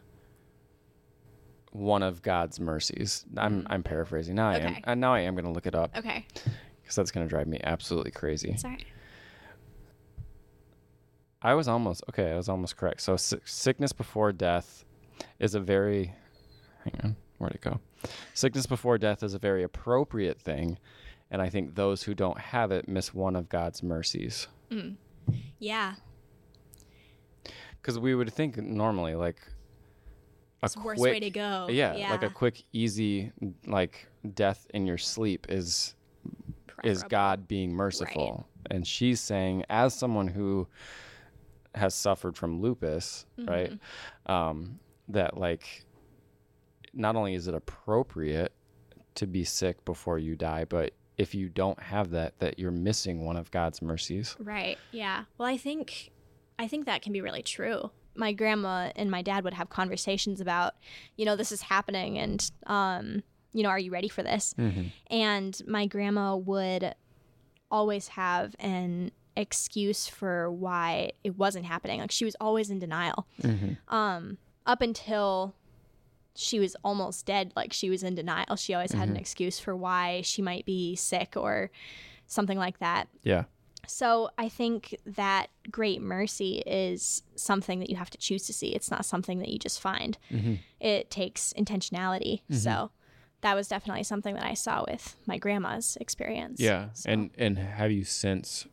one 1.73 2.03
of 2.03 2.23
God's 2.23 2.59
mercies. 2.61 3.25
I'm 3.37 3.63
mm. 3.63 3.67
I'm 3.69 3.83
paraphrasing. 3.83 4.35
Now 4.35 4.49
I 4.51 4.57
am. 4.57 4.73
Okay. 4.73 4.81
And 4.85 5.01
now 5.01 5.15
I 5.15 5.21
am 5.21 5.35
going 5.35 5.45
to 5.45 5.51
look 5.51 5.67
it 5.67 5.75
up 5.75 5.97
Okay. 5.97 6.27
because 6.83 6.97
that's 6.97 7.11
going 7.11 7.27
to 7.27 7.31
drive 7.31 7.47
me 7.47 7.61
absolutely 7.63 8.11
crazy. 8.11 8.57
Sorry. 8.57 8.87
I 11.41 11.55
was 11.55 11.69
almost 11.69 12.03
okay. 12.09 12.33
I 12.33 12.37
was 12.37 12.49
almost 12.49 12.77
correct. 12.77 13.01
So 13.01 13.17
si- 13.17 13.39
sickness 13.45 13.93
before 13.93 14.33
death 14.33 14.85
is 15.39 15.55
a 15.55 15.61
very 15.61 16.13
hang 16.85 16.95
on, 17.05 17.17
where'd 17.39 17.55
it 17.55 17.61
go? 17.61 17.81
Sickness 18.35 18.67
before 18.67 18.99
death 18.99 19.23
is 19.23 19.35
a 19.35 19.39
very 19.39 19.63
appropriate 19.63 20.41
thing, 20.41 20.79
and 21.31 21.41
I 21.41 21.49
think 21.49 21.75
those 21.75 22.03
who 22.03 22.15
don't 22.15 22.39
have 22.39 22.73
it 22.73 22.89
miss 22.89 23.15
one 23.15 23.37
of 23.37 23.49
God's 23.49 23.83
mercies. 23.83 24.49
Mm. 24.71 24.97
Yeah. 25.59 25.95
Because 27.81 27.99
we 27.99 28.15
would 28.15 28.33
think 28.33 28.57
normally 28.57 29.15
like 29.15 29.37
a 30.62 30.71
worst 30.83 31.00
way 31.00 31.21
to 31.21 31.31
go. 31.31 31.69
Yeah, 31.71 31.95
like 32.11 32.23
a 32.23 32.31
quick, 32.31 32.62
easy, 32.73 33.33
like 33.67 34.09
death 34.35 34.67
in 34.75 34.87
your 34.87 34.99
sleep 34.99 35.47
is 35.49 35.95
is 36.85 37.03
God 37.05 37.49
being 37.49 37.73
merciful. 37.73 38.47
And 38.71 38.87
she's 38.87 39.21
saying, 39.21 39.65
as 39.69 39.95
someone 39.95 40.29
who 40.29 40.69
has 41.75 41.95
suffered 41.95 42.37
from 42.37 42.61
lupus, 42.61 43.27
Mm-hmm. 43.38 43.50
right, 43.50 43.73
um, 44.27 44.79
that 45.09 45.37
like 45.37 45.85
not 46.93 47.17
only 47.17 47.35
is 47.35 47.49
it 47.49 47.55
appropriate 47.55 48.53
to 49.17 49.27
be 49.27 49.45
sick 49.45 49.85
before 49.85 50.19
you 50.19 50.37
die, 50.37 50.65
but 50.65 50.93
if 51.17 51.35
you 51.35 51.49
don't 51.49 51.81
have 51.83 52.11
that, 52.11 52.38
that 52.38 52.59
you're 52.59 52.71
missing 52.71 53.25
one 53.25 53.37
of 53.37 53.50
God's 53.50 53.83
mercies. 53.83 54.37
Right. 54.38 54.79
Yeah. 54.93 55.25
Well, 55.37 55.49
I 55.49 55.57
think 55.57 56.11
I 56.59 56.69
think 56.69 56.87
that 56.87 57.03
can 57.03 57.12
be 57.12 57.21
really 57.21 57.43
true. 57.43 57.91
My 58.19 58.33
grandma 58.33 58.91
and 58.97 59.11
my 59.11 59.23
dad 59.23 59.45
would 59.45 59.55
have 59.55 59.71
conversations 59.71 60.41
about, 60.41 60.75
you 61.17 61.25
know, 61.25 61.37
this 61.37 61.53
is 61.53 61.63
happening 61.63 62.19
and 62.19 62.51
um, 62.67 63.23
you 63.53 63.63
know, 63.63 63.71
are 63.71 63.79
you 63.79 63.91
ready 63.91 64.09
for 64.09 64.23
this? 64.23 64.55
And 65.11 65.61
my 65.67 65.87
grandma 65.87 66.37
would 66.37 66.95
always 67.71 68.09
have 68.09 68.55
an 68.59 69.13
excuse 69.37 70.07
for 70.09 70.51
why 70.51 71.13
it 71.25 71.39
wasn't 71.39 71.65
happening. 71.65 72.01
Like 72.01 72.11
she 72.11 72.25
was 72.25 72.37
always 72.41 72.71
in 72.71 72.79
denial. 72.79 73.27
Um, 73.89 74.39
up 74.67 74.83
until 74.83 75.55
she 76.35 76.61
was 76.61 76.77
almost 76.85 77.25
dead, 77.27 77.53
like 77.57 77.73
she 77.73 77.89
was 77.91 78.03
in 78.03 78.15
denial. 78.15 78.57
She 78.57 78.75
always 78.75 78.93
had 78.93 79.09
an 79.09 79.17
excuse 79.17 79.59
for 79.59 79.75
why 79.75 80.21
she 80.23 80.43
might 80.43 80.65
be 80.67 80.95
sick 80.95 81.35
or 81.37 81.71
something 82.27 82.59
like 82.59 82.79
that. 82.81 83.09
Yeah. 83.23 83.45
So 83.88 84.30
I 84.38 84.49
think 84.49 84.97
that 85.07 85.49
great 85.71 86.00
mercy 86.02 86.59
is 86.66 87.23
something 87.37 87.80
that 87.80 87.88
you 87.90 87.97
have 87.97 88.11
to 88.11 88.18
choose 88.18 88.47
to 88.47 88.52
see. 88.52 88.68
It's 88.68 88.90
not 88.90 89.04
something 89.04 89.38
that 89.38 89.49
you 89.49 89.59
just 89.59 89.80
find. 89.80 90.16
It 90.80 91.11
takes 91.11 91.52
intentionality. 91.54 92.42
So 92.50 92.90
that 93.40 93.54
was 93.54 93.68
definitely 93.68 94.02
something 94.04 94.35
that 94.35 94.45
I 94.45 94.54
saw 94.54 94.85
with 94.88 95.16
my 95.26 95.38
grandma's 95.38 95.97
experience. 96.00 96.61
Yeah. 96.61 96.88
So- 96.92 97.11
And 97.11 97.30
and 97.38 97.59
have 97.59 97.90
you 97.92 98.04
since 98.04 98.66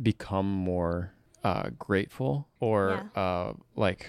become 0.00 0.50
more 0.50 1.12
uh, 1.44 1.70
grateful 1.78 2.48
or 2.60 3.10
uh, 3.16 3.52
like 3.76 4.08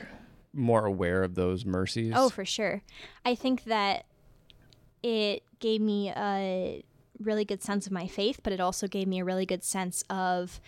more 0.54 0.86
aware 0.86 1.24
of 1.24 1.36
those 1.36 1.66
mercies? 1.66 2.14
Oh, 2.16 2.30
for 2.30 2.46
sure. 2.46 2.84
I 3.26 3.36
think 3.36 3.64
that 3.66 4.06
it 5.02 5.44
gave 5.60 5.82
me 5.82 6.12
a 6.16 6.84
really 7.20 7.46
good 7.46 7.62
sense 7.64 7.86
of 7.86 7.92
my 7.92 8.08
faith, 8.08 8.40
but 8.44 8.54
it 8.54 8.60
also 8.60 8.88
gave 8.88 9.08
me 9.08 9.20
a 9.20 9.26
really 9.26 9.46
good 9.46 9.64
sense 9.64 10.04
of 10.10 10.60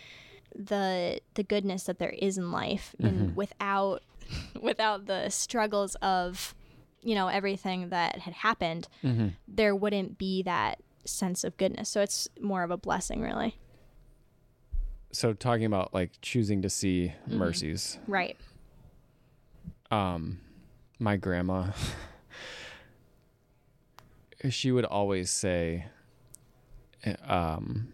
the 0.56 1.20
the 1.34 1.44
goodness 1.44 1.84
that 1.84 2.00
there 2.00 2.12
is 2.12 2.38
in 2.38 2.52
life. 2.52 2.96
And 3.00 3.36
without 3.36 4.02
without 4.62 5.06
the 5.06 5.30
struggles 5.30 5.96
of 6.02 6.56
you 7.02 7.14
know 7.16 7.28
everything 7.28 7.90
that 7.90 8.20
had 8.20 8.34
happened 8.34 8.88
there 9.48 9.76
wouldn't 9.76 10.18
be 10.18 10.42
that 10.44 10.80
sense 11.06 11.44
of 11.44 11.56
goodness. 11.58 11.90
So 11.90 12.02
it's 12.02 12.28
more 12.42 12.64
of 12.64 12.72
a 12.72 12.78
blessing 12.78 13.22
really. 13.22 13.58
So 15.12 15.34
talking 15.34 15.66
about 15.66 15.94
like 15.94 16.12
choosing 16.22 16.62
to 16.64 16.70
see 16.70 17.14
Mm-hmm. 17.28 17.38
mercies. 17.38 18.00
right. 18.08 18.38
Um, 19.92 20.40
my 21.00 21.16
grandma, 21.16 21.68
she 24.50 24.72
would 24.72 24.86
always 24.86 25.30
say, 25.30 25.86
um, 27.28 27.88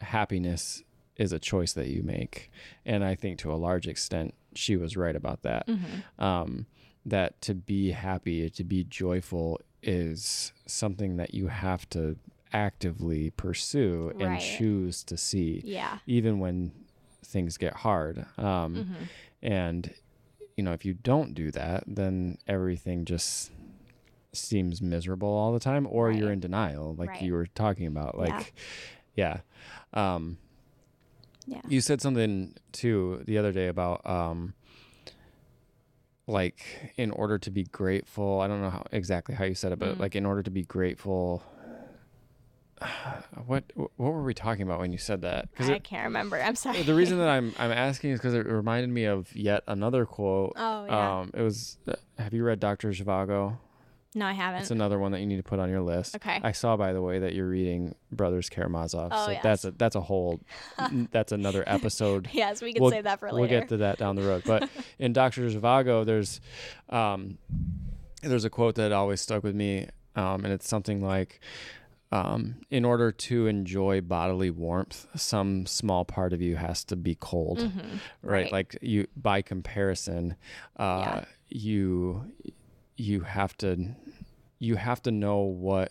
happiness 0.00 0.82
is 1.16 1.32
a 1.32 1.38
choice 1.38 1.72
that 1.74 1.88
you 1.88 2.02
make, 2.02 2.50
and 2.86 3.04
I 3.04 3.14
think 3.14 3.38
to 3.40 3.52
a 3.52 3.56
large 3.56 3.86
extent 3.86 4.34
she 4.54 4.76
was 4.76 4.96
right 4.96 5.14
about 5.16 5.42
that. 5.42 5.66
Mm-hmm. 5.66 6.22
Um, 6.24 6.66
that 7.06 7.40
to 7.42 7.54
be 7.54 7.92
happy, 7.92 8.50
to 8.50 8.64
be 8.64 8.84
joyful, 8.84 9.60
is 9.82 10.52
something 10.66 11.16
that 11.16 11.32
you 11.34 11.48
have 11.48 11.88
to 11.90 12.16
actively 12.52 13.30
pursue 13.30 14.10
and 14.18 14.30
Right. 14.32 14.40
choose 14.40 15.04
to 15.04 15.16
see 15.16 15.62
yeah 15.64 15.98
even 16.06 16.38
when 16.40 16.72
things 17.24 17.56
get 17.56 17.74
hard. 17.74 18.26
Um, 18.38 18.74
Mm-hmm. 18.74 19.04
And, 19.42 19.94
you 20.56 20.62
know, 20.64 20.72
if 20.72 20.84
you 20.84 20.92
don't 20.92 21.32
do 21.32 21.50
that, 21.52 21.84
then 21.86 22.36
everything 22.46 23.06
just 23.06 23.50
seems 24.32 24.80
miserable 24.80 25.28
all 25.28 25.52
the 25.52 25.60
time, 25.60 25.86
or 25.90 26.10
you're 26.10 26.32
in 26.32 26.40
denial, 26.40 26.94
like 26.94 27.10
Right. 27.10 27.22
you 27.22 27.32
were 27.32 27.46
talking 27.46 27.86
about. 27.86 28.16
Like, 28.18 28.54
Yeah. 29.16 29.40
Yeah. 29.94 30.14
Um, 30.14 30.38
Yeah. 31.46 31.60
You 31.68 31.80
said 31.80 32.00
something 32.00 32.54
too 32.72 33.22
the 33.26 33.36
other 33.38 33.50
day 33.52 33.66
about 33.68 34.06
um, 34.08 34.54
like 36.26 36.92
in 36.96 37.10
order 37.10 37.38
to 37.38 37.50
be 37.50 37.64
grateful. 37.64 38.40
I 38.40 38.46
don't 38.46 38.60
know 38.60 38.70
how, 38.70 38.84
exactly 38.92 39.34
how 39.34 39.44
you 39.44 39.54
said 39.54 39.72
it, 39.72 39.78
but 39.80 39.96
Mm. 39.96 40.00
like 40.00 40.14
in 40.14 40.24
order 40.26 40.42
to 40.42 40.50
be 40.50 40.62
grateful. 40.64 41.42
What 43.46 43.64
what 43.74 44.12
were 44.12 44.22
we 44.22 44.32
talking 44.32 44.62
about 44.62 44.78
when 44.80 44.90
you 44.92 44.98
said 44.98 45.22
that? 45.22 45.50
Because 45.50 45.68
I 45.70 45.78
can't 45.80 46.04
remember. 46.04 46.40
I'm 46.40 46.54
sorry. 46.56 46.82
the 46.82 46.94
reason 46.94 47.18
that 47.18 47.28
I'm 47.36 47.52
I'm 47.58 47.72
asking 47.72 48.12
is 48.12 48.20
because 48.20 48.32
it 48.34 48.46
reminded 48.46 48.90
me 48.90 49.04
of 49.04 49.34
yet 49.36 49.62
another 49.66 50.06
quote. 50.06 50.52
Oh 50.56 50.86
yeah. 50.86 51.20
Um, 51.20 51.30
it 51.34 51.42
was. 51.42 51.78
Uh, 51.86 51.94
have 52.18 52.32
you 52.32 52.42
read 52.44 52.60
Doctor 52.60 52.88
Zhivago? 52.90 53.58
No, 54.14 54.26
I 54.26 54.32
haven't. 54.32 54.62
It's 54.62 54.70
another 54.72 54.98
one 54.98 55.12
that 55.12 55.20
you 55.20 55.26
need 55.26 55.36
to 55.36 55.42
put 55.44 55.60
on 55.60 55.70
your 55.70 55.82
list. 55.82 56.16
Okay. 56.16 56.40
I 56.42 56.50
saw, 56.52 56.76
by 56.76 56.92
the 56.92 57.00
way, 57.00 57.20
that 57.20 57.32
you're 57.34 57.48
reading 57.48 57.94
Brothers 58.10 58.48
Karamazov. 58.48 59.10
Oh, 59.12 59.26
so 59.26 59.30
yes. 59.30 59.42
that's 59.42 59.64
a 59.64 59.70
that's 59.72 59.94
a 59.96 60.00
whole 60.00 60.40
that's 61.12 61.30
another 61.32 61.62
episode. 61.66 62.28
yes, 62.32 62.60
we 62.60 62.72
can 62.72 62.82
We'll- 62.82 62.90
save 62.90 63.04
that 63.04 63.20
for 63.20 63.26
later. 63.26 63.40
We'll 63.40 63.48
get 63.48 63.68
to 63.68 63.76
that 63.78 63.98
down 63.98 64.16
the 64.16 64.22
road. 64.22 64.42
But 64.44 64.68
in 64.98 65.12
Doctor 65.12 65.42
Zhivago, 65.48 66.04
there's 66.04 66.40
um, 66.88 67.38
there's 68.22 68.44
a 68.44 68.50
quote 68.50 68.74
that 68.74 68.90
always 68.92 69.20
stuck 69.20 69.44
with 69.44 69.54
me, 69.54 69.86
um, 70.16 70.44
and 70.44 70.52
it's 70.52 70.68
something 70.68 71.00
like. 71.04 71.40
Um, 72.12 72.56
in 72.70 72.84
order 72.84 73.12
to 73.12 73.46
enjoy 73.46 74.00
bodily 74.00 74.50
warmth, 74.50 75.06
some 75.14 75.64
small 75.64 76.04
part 76.04 76.32
of 76.32 76.42
you 76.42 76.56
has 76.56 76.82
to 76.86 76.96
be 76.96 77.14
cold, 77.14 77.60
right? 77.60 77.70
Mm-hmm. 77.70 77.96
right. 78.28 78.50
Like 78.52 78.76
you, 78.82 79.06
by 79.16 79.42
comparison, 79.42 80.34
uh, 80.76 81.04
Yeah. 81.20 81.24
you 81.50 82.24
you 83.00 83.20
have 83.20 83.56
to 83.58 83.94
you 84.58 84.76
have 84.76 85.02
to 85.02 85.10
know 85.10 85.38
what 85.38 85.90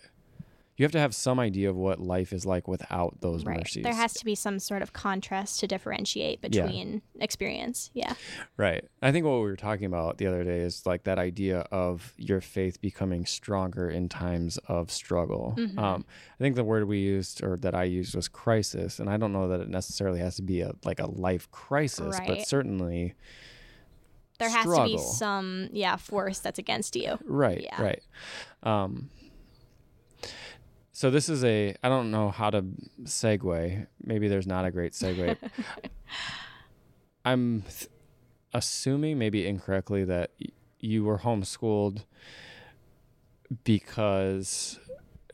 you 0.77 0.85
have 0.85 0.93
to 0.93 0.99
have 0.99 1.13
some 1.13 1.41
idea 1.41 1.69
of 1.69 1.75
what 1.75 1.99
life 1.99 2.31
is 2.31 2.45
like 2.45 2.65
without 2.65 3.19
those 3.19 3.43
right. 3.43 3.57
mercies. 3.57 3.83
There 3.83 3.93
has 3.93 4.13
to 4.13 4.23
be 4.23 4.33
some 4.33 4.59
sort 4.59 4.81
of 4.81 4.93
contrast 4.93 5.59
to 5.59 5.67
differentiate 5.67 6.39
Yeah. 6.41 6.61
between 6.61 7.01
experience. 7.19 7.91
Yeah. 7.93 8.13
Right. 8.55 8.85
I 9.01 9.11
think 9.11 9.25
what 9.25 9.33
we 9.33 9.41
were 9.41 9.57
talking 9.57 9.83
about 9.87 10.19
the 10.19 10.27
other 10.27 10.45
day 10.45 10.59
is 10.59 10.85
like 10.85 11.03
that 11.03 11.19
idea 11.19 11.67
of 11.69 12.13
your 12.15 12.39
faith 12.39 12.79
becoming 12.79 13.25
stronger 13.25 13.89
in 13.89 14.07
times 14.07 14.57
of 14.69 14.89
struggle. 14.89 15.55
Mm-hmm. 15.57 15.77
Um, 15.77 16.05
I 16.39 16.41
think 16.41 16.55
the 16.55 16.63
word 16.63 16.87
we 16.87 16.99
used 16.99 17.43
or 17.43 17.57
that 17.57 17.75
I 17.75 17.83
used 17.83 18.15
was 18.15 18.29
crisis, 18.29 18.99
and 18.99 19.09
I 19.09 19.17
don't 19.17 19.33
know 19.33 19.49
that 19.49 19.59
it 19.59 19.67
necessarily 19.67 20.21
has 20.21 20.37
to 20.37 20.43
be 20.43 20.61
a 20.61 20.71
like 20.85 21.01
a 21.01 21.07
life 21.07 21.51
crisis, 21.51 22.17
but 22.25 22.47
certainly 22.47 23.15
There 24.39 24.49
has 24.49 24.65
to 24.65 24.83
be 24.85 24.97
some 24.97 25.69
yeah 25.71 25.95
force 25.97 26.39
that's 26.39 26.57
against 26.59 26.95
you. 26.95 27.17
right, 27.25 27.61
Yeah. 27.61 27.81
right. 27.81 28.01
Um, 28.63 29.09
so 30.91 31.09
this 31.11 31.29
is 31.29 31.43
a 31.43 31.75
I 31.83 31.89
don't 31.89 32.09
know 32.11 32.29
how 32.31 32.49
to 32.49 32.63
segue. 33.03 33.87
Maybe 34.03 34.27
there's 34.27 34.47
not 34.47 34.65
a 34.65 34.71
great 34.71 34.93
segue. 34.93 35.37
I'm 37.25 37.61
th- 37.63 37.87
assuming, 38.53 39.17
maybe 39.19 39.45
incorrectly, 39.45 40.03
that 40.05 40.31
y- 40.41 40.47
you 40.79 41.03
were 41.03 41.19
homeschooled 41.19 42.03
because, 43.63 44.79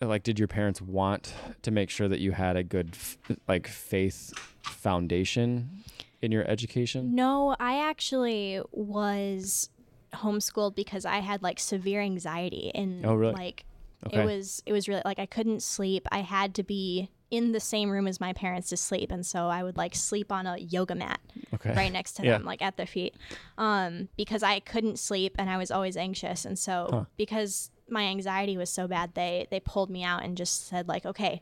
like, 0.01 0.23
did 0.23 0.39
your 0.39 0.47
parents 0.47 0.81
want 0.81 1.33
to 1.61 1.71
make 1.71 1.89
sure 1.89 2.07
that 2.07 2.19
you 2.19 2.31
had 2.31 2.55
a 2.57 2.63
good, 2.63 2.89
f- 2.93 3.17
like, 3.47 3.67
faith 3.67 4.33
foundation 4.61 5.83
in 6.21 6.31
your 6.31 6.47
education? 6.49 7.15
No, 7.15 7.55
I 7.59 7.87
actually 7.87 8.61
was 8.71 9.69
homeschooled 10.13 10.75
because 10.75 11.05
I 11.05 11.17
had 11.19 11.43
like 11.43 11.59
severe 11.59 12.01
anxiety 12.01 12.71
and 12.73 13.05
Oh, 13.05 13.15
really? 13.15 13.33
like 13.33 13.65
Okay. 14.07 14.21
it 14.21 14.25
was 14.25 14.61
it 14.65 14.71
was 14.71 14.87
really 14.87 15.01
like 15.03 15.19
I 15.19 15.25
couldn't 15.25 15.63
sleep. 15.63 16.07
I 16.11 16.19
had 16.19 16.53
to 16.55 16.63
be 16.63 17.09
in 17.31 17.51
the 17.53 17.59
same 17.59 17.89
room 17.89 18.07
as 18.07 18.19
my 18.19 18.33
parents 18.33 18.69
to 18.69 18.77
sleep 18.77 19.11
and 19.11 19.25
so 19.25 19.47
I 19.47 19.63
would 19.63 19.77
like 19.77 19.95
sleep 19.95 20.31
on 20.31 20.45
a 20.45 20.57
yoga 20.57 20.93
mat 20.95 21.19
Okay. 21.55 21.73
right 21.75 21.91
next 21.91 22.13
to 22.13 22.21
Yeah. 22.25 22.33
them 22.37 22.45
like 22.45 22.61
at 22.61 22.77
their 22.77 22.85
feet 22.85 23.15
um 23.57 24.09
because 24.15 24.43
I 24.43 24.59
couldn't 24.59 24.99
sleep 24.99 25.33
and 25.39 25.49
I 25.49 25.57
was 25.57 25.71
always 25.71 25.97
anxious 25.97 26.45
and 26.45 26.57
so 26.57 26.87
Huh. 26.91 27.05
because 27.17 27.71
my 27.89 28.03
anxiety 28.03 28.57
was 28.57 28.69
so 28.69 28.87
bad 28.87 29.15
they 29.15 29.47
they 29.49 29.59
pulled 29.59 29.89
me 29.89 30.03
out 30.03 30.23
and 30.23 30.37
just 30.37 30.67
said 30.67 30.87
like 30.87 31.03
okay 31.05 31.41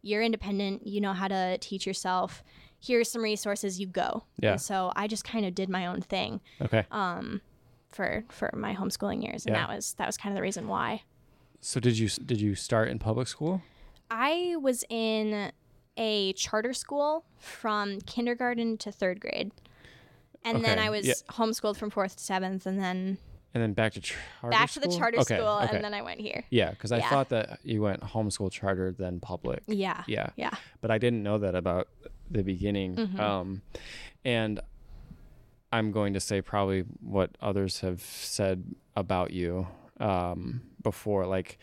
you're 0.00 0.22
independent 0.22 0.86
you 0.86 1.00
know 1.00 1.12
how 1.12 1.26
to 1.26 1.58
teach 1.58 1.86
yourself 1.88 2.44
here's 2.86 3.10
some 3.10 3.22
resources 3.22 3.80
you 3.80 3.86
go 3.86 4.24
Yeah. 4.38 4.52
and 4.52 4.60
so 4.60 4.92
I 4.96 5.06
just 5.08 5.24
kind 5.24 5.44
of 5.46 5.54
did 5.54 5.68
my 5.68 5.86
own 5.86 6.00
thing 6.00 6.40
Okay. 6.60 6.84
um 6.90 7.40
for 7.88 8.24
for 8.30 8.50
my 8.54 8.74
homeschooling 8.74 9.22
years 9.24 9.46
and 9.46 9.54
Yeah. 9.54 9.66
that 9.66 9.74
was 9.74 9.94
that 9.94 10.06
was 10.06 10.16
kind 10.16 10.32
of 10.32 10.36
the 10.36 10.42
reason 10.42 10.68
why 10.68 11.02
So 11.60 11.80
did 11.80 11.98
you 11.98 12.08
did 12.08 12.40
you 12.40 12.54
start 12.54 12.88
in 12.88 12.98
public 12.98 13.28
school? 13.28 13.62
I 14.10 14.56
was 14.60 14.84
in 14.88 15.50
a 15.96 16.32
charter 16.34 16.72
school 16.74 17.24
from 17.38 18.00
kindergarten 18.02 18.76
to 18.78 18.92
third 18.92 19.18
grade. 19.20 19.50
And 20.44 20.64
then 20.64 20.78
I 20.78 20.90
was 20.90 21.06
yeah. 21.06 21.14
homeschooled 21.30 21.76
from 21.76 21.90
fourth 21.90 22.14
to 22.18 22.22
seventh, 22.22 22.66
and 22.66 22.78
then 22.78 23.18
And 23.56 23.62
then 23.62 23.72
back 23.72 23.94
to 23.94 24.02
charter 24.02 24.50
back 24.50 24.70
to 24.72 24.80
the 24.80 24.88
charter 24.88 25.18
Okay, 25.20 25.38
school, 25.38 25.48
okay. 25.64 25.76
and 25.76 25.82
then 25.82 25.94
I 25.94 26.02
went 26.02 26.20
here. 26.20 26.44
Yeah, 26.50 26.68
because 26.72 26.92
I 26.92 26.98
Yeah. 26.98 27.08
thought 27.08 27.30
that 27.30 27.58
you 27.62 27.80
went 27.80 28.02
homeschool 28.02 28.52
charter 28.52 28.92
then 28.92 29.18
public. 29.18 29.62
Yeah. 29.66 30.04
Yeah. 30.06 30.28
Yeah. 30.36 30.50
But 30.82 30.90
I 30.90 30.98
didn't 30.98 31.22
know 31.22 31.38
that 31.38 31.54
about 31.54 31.88
the 32.30 32.42
beginning. 32.42 32.96
Mm-hmm. 32.96 33.18
Um, 33.18 33.62
and 34.26 34.60
I'm 35.72 35.90
going 35.90 36.12
to 36.12 36.20
say 36.20 36.42
probably 36.42 36.82
what 37.00 37.30
others 37.40 37.80
have 37.80 38.02
said 38.02 38.62
about 38.94 39.30
you 39.30 39.66
um, 40.00 40.60
before. 40.82 41.24
Like 41.26 41.58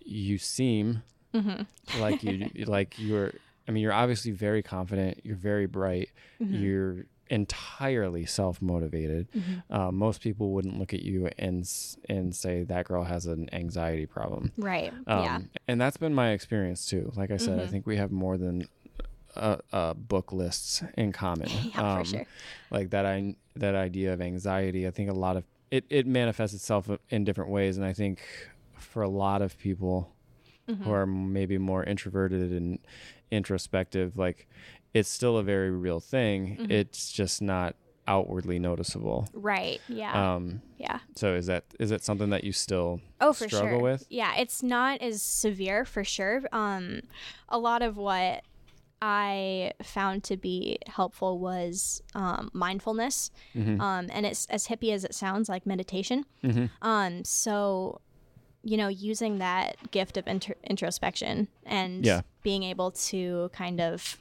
you 0.00 0.38
seem 0.38 1.02
Mm-hmm. 1.34 2.00
like 2.00 2.22
you 2.22 2.48
like 2.66 2.98
you're. 2.98 3.30
I 3.68 3.72
mean, 3.72 3.82
you're 3.82 3.92
obviously 3.92 4.30
very 4.30 4.62
confident. 4.62 5.20
You're 5.22 5.36
very 5.36 5.66
bright. 5.66 6.08
Mm-hmm. 6.40 6.54
You're 6.54 7.06
entirely 7.30 8.26
self 8.26 8.60
motivated. 8.62 9.28
Mm-hmm. 9.32 9.72
Uh, 9.72 9.90
most 9.92 10.20
people 10.20 10.52
wouldn't 10.52 10.78
look 10.78 10.92
at 10.94 11.02
you 11.02 11.28
and 11.38 11.68
and 12.08 12.34
say 12.34 12.62
that 12.64 12.86
girl 12.86 13.04
has 13.04 13.26
an 13.26 13.48
anxiety 13.52 14.06
problem. 14.06 14.52
Right. 14.56 14.92
Um, 15.06 15.22
yeah. 15.24 15.38
And 15.68 15.80
that's 15.80 15.96
been 15.96 16.14
my 16.14 16.30
experience 16.30 16.86
too. 16.86 17.12
Like 17.16 17.30
I 17.30 17.36
said, 17.36 17.58
I 17.58 17.62
Mhm. 17.64 17.70
think 17.70 17.86
we 17.86 17.96
have 17.96 18.10
more 18.12 18.36
than 18.36 18.68
uh, 19.34 19.56
uh, 19.72 19.92
book 19.94 20.32
lists 20.32 20.82
in 20.96 21.12
common. 21.12 21.48
Yeah, 21.74 21.98
for 21.98 22.04
sure. 22.04 22.26
Like 22.70 22.90
that, 22.90 23.04
I 23.04 23.34
that 23.56 23.74
idea 23.74 24.12
of 24.14 24.20
anxiety. 24.22 24.86
I 24.86 24.90
think 24.90 25.10
a 25.10 25.14
lot 25.14 25.36
of 25.36 25.44
it 25.70 25.84
it 25.90 26.06
manifests 26.06 26.54
itself 26.54 26.88
in 27.10 27.24
different 27.24 27.50
ways, 27.50 27.76
and 27.76 27.84
I 27.84 27.92
think 27.92 28.22
for 28.78 29.02
a 29.02 29.08
lot 29.08 29.42
of 29.42 29.58
people 29.58 30.12
Mm-hmm. 30.68 30.82
who 30.82 30.90
are 30.90 31.06
maybe 31.06 31.58
more 31.58 31.84
introverted 31.84 32.50
and 32.50 32.80
introspective, 33.30 34.16
like 34.18 34.48
it's 34.98 35.08
still 35.08 35.36
a 35.38 35.42
very 35.42 35.70
real 35.70 36.00
thing. 36.00 36.56
Mm-hmm. 36.56 36.70
It's 36.70 37.12
just 37.12 37.42
not 37.42 37.74
outwardly 38.08 38.58
noticeable. 38.58 39.28
Right. 39.34 39.80
Yeah. 39.88 40.12
Um, 40.36 40.62
yeah. 40.78 41.00
so 41.16 41.34
is 41.34 41.46
that 41.46 41.64
is 41.80 41.90
it 41.90 42.02
something 42.04 42.30
that 42.30 42.44
you 42.44 42.52
still 42.52 43.00
Oh, 43.20 43.32
for 43.32 43.48
struggle 43.48 43.78
sure. 43.80 43.90
with? 43.90 44.06
Yeah, 44.08 44.32
it's 44.42 44.62
not 44.62 45.02
as 45.02 45.22
severe 45.22 45.84
for 45.84 46.04
sure. 46.04 46.42
Um, 46.52 47.00
a 47.48 47.58
lot 47.58 47.82
of 47.82 47.96
what 47.96 48.42
I 49.02 49.72
found 49.82 50.24
to 50.24 50.36
be 50.36 50.78
helpful 50.86 51.38
was 51.38 52.00
um, 52.14 52.48
mindfulness, 52.54 53.30
Mm-hmm. 53.54 53.80
um, 53.80 54.08
and 54.12 54.24
it's 54.24 54.46
as 54.46 54.68
hippie 54.68 54.92
as 54.92 55.04
it 55.04 55.14
sounds, 55.14 55.48
like 55.48 55.66
meditation. 55.66 56.24
Um, 56.82 57.24
so, 57.24 58.00
you 58.62 58.76
know, 58.76 58.88
using 58.88 59.38
that 59.38 59.90
gift 59.90 60.16
of 60.16 60.26
inter- 60.26 60.54
introspection 60.64 61.48
and 61.66 62.06
Yeah. 62.06 62.22
being 62.42 62.62
able 62.62 62.90
to 63.10 63.50
kind 63.52 63.80
of 63.80 64.16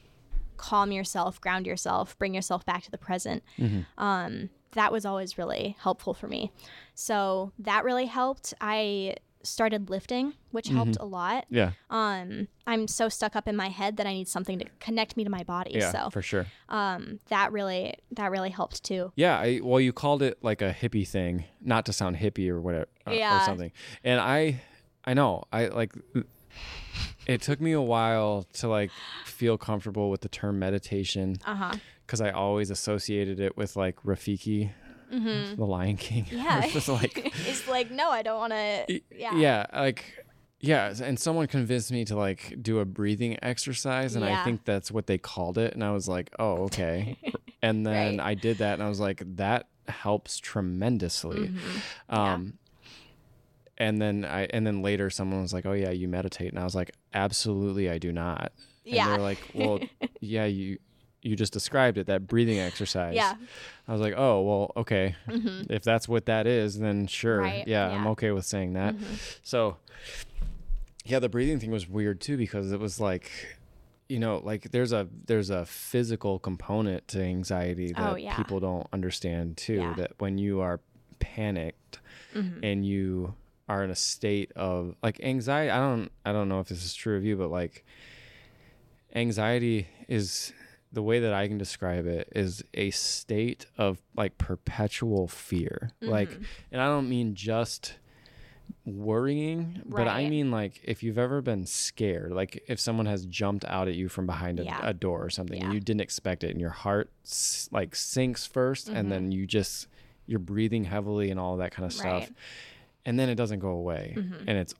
calm 0.57 0.91
yourself, 0.91 1.39
ground 1.41 1.65
yourself, 1.67 2.17
bring 2.17 2.33
yourself 2.33 2.65
back 2.65 2.83
to 2.83 2.91
the 2.91 2.97
present. 2.97 3.43
Um, 3.97 4.49
that 4.73 4.91
was 4.91 5.05
always 5.05 5.37
really 5.37 5.75
helpful 5.79 6.13
for 6.13 6.27
me. 6.27 6.51
So 6.93 7.51
that 7.59 7.83
really 7.83 8.07
helped. 8.07 8.53
I 8.59 9.15
started 9.43 9.89
lifting, 9.89 10.33
which 10.51 10.67
helped 10.69 10.97
a 10.99 11.05
lot. 11.05 11.45
Yeah. 11.49 11.71
Um, 11.89 12.47
I'm 12.65 12.87
so 12.87 13.09
stuck 13.09 13.35
up 13.35 13.47
in 13.47 13.55
my 13.55 13.69
head 13.69 13.97
that 13.97 14.07
I 14.07 14.13
need 14.13 14.27
something 14.27 14.57
to 14.59 14.65
connect 14.79 15.15
me 15.15 15.23
to 15.23 15.29
my 15.29 15.43
body. 15.43 15.71
Yeah, 15.75 15.91
so 15.91 16.09
for 16.09 16.23
sure. 16.23 16.47
um, 16.67 17.19
that 17.29 17.51
really 17.51 17.93
that 18.11 18.31
really 18.31 18.49
helped 18.49 18.83
too. 18.83 19.11
Yeah, 19.15 19.37
I, 19.39 19.59
well, 19.63 19.79
you 19.79 19.93
called 19.93 20.23
it 20.23 20.39
like 20.41 20.61
a 20.63 20.73
hippie 20.73 21.07
thing, 21.07 21.45
not 21.61 21.85
to 21.85 21.93
sound 21.93 22.17
hippie 22.17 22.49
or 22.49 22.59
whatever, 22.59 22.87
uh, 23.05 23.11
or 23.11 23.45
something. 23.45 23.71
And 24.03 24.19
I, 24.19 24.61
I 25.05 25.13
know, 25.13 25.43
I 25.53 25.67
like. 25.67 25.93
It 27.27 27.41
took 27.41 27.59
me 27.59 27.71
a 27.71 27.81
while 27.81 28.45
to 28.53 28.67
like 28.67 28.91
feel 29.25 29.57
comfortable 29.57 30.09
with 30.09 30.21
the 30.21 30.29
term 30.29 30.59
meditation 30.59 31.37
Uh 31.45 31.55
huh. 31.55 31.73
because 32.05 32.21
I 32.21 32.31
always 32.31 32.69
associated 32.71 33.39
it 33.39 33.57
with 33.57 33.75
like 33.75 34.01
Rafiki, 34.03 34.71
the 35.09 35.55
Lion 35.65 35.97
King. 35.97 36.25
Mm-hmm. 36.25 36.35
Yeah. 36.45 36.61
It's 36.65 36.87
like 36.87 37.33
it's 37.47 37.67
like 37.67 37.91
no, 37.91 38.09
I 38.11 38.21
don't 38.21 38.37
want 38.39 38.53
to. 38.53 39.01
Yeah. 39.11 39.35
yeah 39.37 39.65
like 39.73 40.05
yeah 40.59 40.93
and 41.03 41.19
someone 41.19 41.47
convinced 41.47 41.91
me 41.91 42.05
to 42.05 42.15
like 42.15 42.55
do 42.61 42.79
a 42.79 42.85
breathing 42.85 43.37
exercise 43.43 44.15
and 44.15 44.23
i 44.23 44.43
think 44.45 44.63
that's 44.63 44.89
what 44.89 45.05
they 45.05 45.17
called 45.17 45.57
it 45.57 45.73
and 45.73 45.83
i 45.83 45.91
was 45.91 46.07
like 46.07 46.29
oh 46.39 46.63
okay 46.63 47.17
and 47.61 47.85
then 47.85 48.17
Right. 48.17 48.25
i 48.27 48.33
did 48.35 48.59
that 48.59 48.75
and 48.75 48.81
i 48.81 48.87
was 48.87 48.99
like 49.01 49.21
that 49.35 49.67
helps 49.89 50.39
tremendously 50.39 51.49
Mm-hmm. 51.49 52.15
um 52.15 52.53
and 53.77 54.01
then 54.01 54.23
i 54.25 54.45
and 54.51 54.65
then 54.65 54.81
later 54.81 55.09
someone 55.09 55.41
was 55.41 55.53
like 55.53 55.65
oh 55.65 55.73
yeah 55.73 55.89
you 55.91 56.07
meditate 56.07 56.49
and 56.49 56.59
i 56.59 56.63
was 56.63 56.75
like 56.75 56.91
absolutely 57.13 57.89
i 57.89 57.97
do 57.97 58.11
not 58.11 58.51
And 58.85 58.93
Yeah. 58.95 59.07
they're 59.09 59.17
like, 59.17 59.39
well, 59.55 59.79
yeah, 60.21 60.45
you 60.45 60.77
you 61.23 61.35
just 61.35 61.51
described 61.51 61.97
it, 61.97 62.05
that 62.05 62.27
breathing 62.27 62.59
exercise. 62.59 63.15
Yeah. 63.15 63.33
I 63.87 63.91
was 63.91 63.99
like, 63.99 64.13
oh, 64.15 64.41
well, 64.43 64.71
okay. 64.77 65.15
Mm-hmm. 65.27 65.73
If 65.73 65.81
that's 65.83 66.07
what 66.07 66.27
that 66.27 66.45
is, 66.45 66.77
then 66.77 67.07
sure. 67.07 67.39
Right, 67.39 67.67
Yeah, 67.67 67.87
I'm 67.89 68.05
okay 68.13 68.29
with 68.29 68.45
saying 68.45 68.73
that. 68.73 68.93
Mm-hmm. 68.95 69.15
So, 69.41 69.77
yeah, 71.03 71.17
the 71.17 71.27
breathing 71.29 71.59
thing 71.59 71.71
was 71.71 71.89
weird 71.89 72.21
too 72.21 72.37
because 72.37 72.71
it 72.71 72.79
was 72.79 72.99
like, 72.99 73.31
you 74.07 74.19
know, 74.19 74.39
like 74.43 74.69
there's 74.69 74.91
a 74.91 75.07
there's 75.25 75.49
a 75.49 75.65
physical 75.65 76.37
component 76.37 77.07
to 77.07 77.23
anxiety 77.23 77.91
oh, 77.97 78.01
that 78.03 78.11
Oh, 78.11 78.15
yeah. 78.17 78.35
people 78.37 78.59
don't 78.59 78.85
understand 78.93 79.57
too. 79.57 79.77
Yeah. 79.81 79.93
That 79.97 80.11
when 80.19 80.37
you 80.37 80.61
are 80.61 80.79
panicked 81.17 82.01
mm-hmm. 82.35 82.63
and 82.63 82.85
you 82.85 83.33
are 83.67 83.83
in 83.83 83.89
a 83.89 83.95
state 83.95 84.51
of 84.55 84.95
like 85.01 85.19
anxiety, 85.23 85.71
I 85.71 85.77
don't 85.79 86.11
I 86.25 86.31
don't 86.31 86.49
know 86.49 86.59
if 86.59 86.67
this 86.67 86.83
is 86.85 86.93
true 86.93 87.17
of 87.17 87.23
you, 87.25 87.35
but 87.35 87.49
like 87.49 87.83
anxiety 89.15 89.87
is 90.07 90.53
the 90.91 91.01
way 91.01 91.19
that 91.19 91.33
I 91.33 91.47
can 91.47 91.57
describe 91.57 92.05
it 92.05 92.29
is 92.35 92.63
a 92.73 92.89
state 92.91 93.65
of 93.77 94.01
like 94.15 94.37
perpetual 94.37 95.27
fear. 95.27 95.91
Like, 96.01 96.29
Mm-hmm. 96.29 96.43
and 96.71 96.81
I 96.81 96.85
don't 96.87 97.09
mean 97.09 97.35
just 97.35 97.95
worrying, 98.85 99.81
but 99.85 100.07
I 100.07 100.29
mean 100.29 100.51
like 100.51 100.79
if 100.83 101.03
you've 101.03 101.17
ever 101.17 101.41
been 101.41 101.65
scared, 101.65 102.31
like 102.31 102.63
if 102.67 102.79
someone 102.79 103.07
has 103.07 103.25
jumped 103.25 103.65
out 103.65 103.87
at 103.87 103.95
you 103.95 104.09
from 104.09 104.25
behind 104.25 104.59
a, 104.59 104.63
Yeah. 104.63 104.79
a 104.83 104.93
door 104.93 105.23
or 105.23 105.29
something 105.29 105.61
and 105.61 105.73
you 105.73 105.79
didn't 105.79 106.01
expect 106.01 106.43
it 106.43 106.51
and 106.51 106.61
your 106.61 106.69
heart 106.69 107.09
s- 107.25 107.67
like 107.71 107.95
sinks 107.95 108.47
1st 108.47 108.89
and 108.93 109.11
then 109.11 109.31
you 109.31 109.45
just 109.47 109.87
you're 110.27 110.39
breathing 110.39 110.83
heavily 110.85 111.29
and 111.31 111.39
all 111.39 111.57
that 111.57 111.71
kind 111.71 111.85
of 111.85 111.93
stuff 111.93 112.23
Mm-hmm. 112.23 112.33
Right. 112.33 112.33
Mm-hmm. 113.05 113.09
and 113.09 113.19
then 113.19 113.29
it 113.29 113.35
doesn't 113.35 113.59
go 113.59 113.69
away 113.69 114.13
and 114.17 114.57
it's 114.57 114.73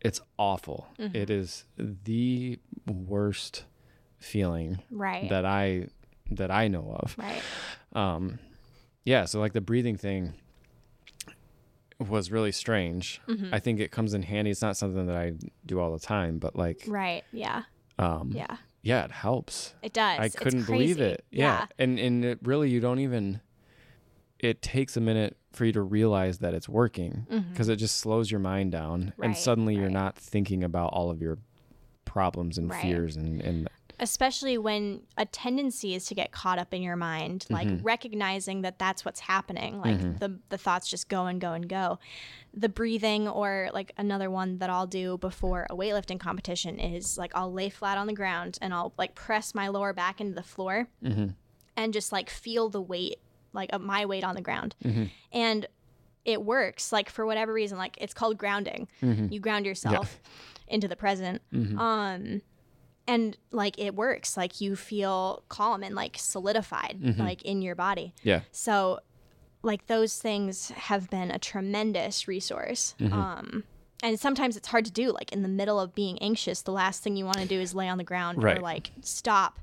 it's 0.00 0.20
awful 0.38 0.86
it 0.98 1.30
is 1.30 1.64
the 1.76 2.58
worst 2.86 3.64
feeling 4.18 4.82
Right. 4.90 5.28
that 5.30 5.44
i 5.44 5.86
that 6.32 6.50
i 6.50 6.68
know 6.68 6.96
of 7.00 7.16
right. 7.18 7.42
um 7.92 8.38
yeah 9.04 9.24
so 9.26 9.40
like 9.40 9.52
the 9.52 9.60
breathing 9.60 9.96
thing 9.96 10.34
was 11.98 12.30
really 12.30 12.52
strange 12.52 13.20
Mm-hmm. 13.28 13.52
i 13.52 13.58
think 13.58 13.78
it 13.80 13.90
comes 13.90 14.14
in 14.14 14.22
handy 14.22 14.50
it's 14.50 14.62
not 14.62 14.76
something 14.76 15.06
that 15.06 15.16
i 15.16 15.32
do 15.66 15.78
all 15.80 15.92
the 15.92 15.98
time 15.98 16.38
but 16.38 16.56
like 16.56 16.84
Right. 16.86 17.24
Yeah. 17.32 17.62
um 17.98 18.32
Yeah. 18.34 18.56
yeah 18.82 19.04
it 19.04 19.10
helps 19.12 19.74
It 19.82 19.92
does. 19.92 20.18
I 20.18 20.28
couldn't 20.30 20.64
believe 20.64 20.96
crazy. 20.96 21.12
it. 21.12 21.24
Yeah. 21.30 21.66
And 21.78 21.98
and 21.98 22.24
it 22.24 22.38
really 22.42 22.70
you 22.70 22.80
don't 22.80 23.00
even 23.00 23.40
it 24.38 24.62
takes 24.62 24.96
a 24.96 25.00
minute 25.00 25.36
for 25.52 25.64
you 25.64 25.72
to 25.72 25.82
realize 25.82 26.38
that 26.38 26.54
it's 26.54 26.68
working 26.68 27.26
because 27.52 27.68
it 27.68 27.76
just 27.76 27.96
slows 27.96 28.30
your 28.30 28.40
mind 28.40 28.72
down 28.72 28.94
and 29.02 29.10
Mm-hmm. 29.12 29.22
Right, 29.22 29.36
suddenly 29.36 29.74
you're 29.76 29.90
not 29.90 30.16
thinking 30.16 30.62
about 30.64 30.92
all 30.92 31.10
of 31.10 31.20
your 31.20 31.38
problems 32.04 32.58
and 32.58 32.70
Right. 32.70 32.80
fears 32.80 33.16
and 33.16 33.40
and 33.40 33.68
especially 34.02 34.56
when 34.56 35.02
a 35.18 35.26
tendency 35.26 35.94
is 35.94 36.06
to 36.06 36.14
get 36.14 36.32
caught 36.32 36.58
up 36.58 36.72
in 36.72 36.80
your 36.82 36.96
mind 36.96 37.46
like 37.50 37.68
Mm-hmm. 37.68 37.82
recognizing 37.84 38.62
that 38.62 38.78
that's 38.78 39.04
what's 39.04 39.20
happening 39.20 39.78
like 39.80 40.18
the 40.18 40.38
the 40.48 40.56
thoughts 40.58 40.88
just 40.88 41.08
go 41.08 41.26
and 41.26 41.40
go 41.40 41.52
and 41.52 41.68
go 41.68 41.98
the 42.54 42.68
breathing 42.68 43.28
or 43.28 43.68
like 43.74 43.92
another 43.96 44.30
one 44.30 44.58
that 44.58 44.70
I'll 44.70 44.86
do 44.86 45.18
before 45.18 45.66
a 45.70 45.76
weightlifting 45.76 46.18
competition 46.18 46.80
is 46.80 47.16
like 47.18 47.30
I'll 47.34 47.52
lay 47.52 47.68
flat 47.68 47.98
on 47.98 48.06
the 48.06 48.12
ground 48.14 48.58
and 48.62 48.72
I'll 48.74 48.92
like 48.98 49.14
press 49.14 49.54
my 49.54 49.68
lower 49.68 49.92
back 49.92 50.20
into 50.20 50.34
the 50.34 50.42
floor 50.42 50.88
and 51.76 51.92
just 51.92 52.10
like 52.10 52.28
feel 52.30 52.68
the 52.70 52.80
weight 52.82 53.18
like 53.52 53.70
of 53.72 53.80
my 53.80 54.06
weight 54.06 54.24
on 54.24 54.34
the 54.34 54.40
ground. 54.42 54.74
Mm-hmm. 54.84 55.04
And 55.32 55.66
it 56.24 56.42
works 56.42 56.92
like 56.92 57.08
for 57.10 57.24
whatever 57.24 57.52
reason 57.52 57.78
like 57.78 57.96
it's 58.00 58.14
called 58.14 58.38
grounding. 58.38 58.88
Mm-hmm. 59.02 59.32
You 59.32 59.40
ground 59.40 59.66
yourself 59.66 60.20
into 60.68 60.86
the 60.86 60.96
present 60.96 61.42
mm-hmm. 61.52 61.78
um 61.78 62.42
and 63.06 63.36
like 63.50 63.78
it 63.78 63.94
works. 63.94 64.36
Like 64.36 64.60
you 64.60 64.76
feel 64.76 65.42
calm 65.48 65.82
and 65.82 65.94
like 65.94 66.16
solidified 66.18 66.98
like 67.18 67.42
in 67.42 67.62
your 67.62 67.74
body. 67.74 68.14
Yeah. 68.22 68.40
so 68.52 69.00
like 69.62 69.86
those 69.88 70.16
things 70.18 70.68
have 70.70 71.10
been 71.10 71.30
a 71.30 71.38
tremendous 71.38 72.26
resource 72.28 72.94
um 73.12 73.64
and 74.02 74.18
sometimes 74.18 74.56
it's 74.56 74.68
hard 74.68 74.86
to 74.86 74.90
do 74.90 75.12
like 75.12 75.32
in 75.32 75.42
the 75.42 75.48
middle 75.48 75.78
of 75.78 75.94
being 75.94 76.18
anxious 76.22 76.62
the 76.62 76.72
last 76.72 77.02
thing 77.02 77.14
you 77.16 77.26
want 77.26 77.36
to 77.38 77.46
do 77.46 77.60
is 77.60 77.74
lay 77.74 77.86
on 77.88 77.98
the 77.98 78.04
ground 78.04 78.42
Right. 78.42 78.56
or 78.56 78.60
like 78.62 78.90
stop 79.02 79.58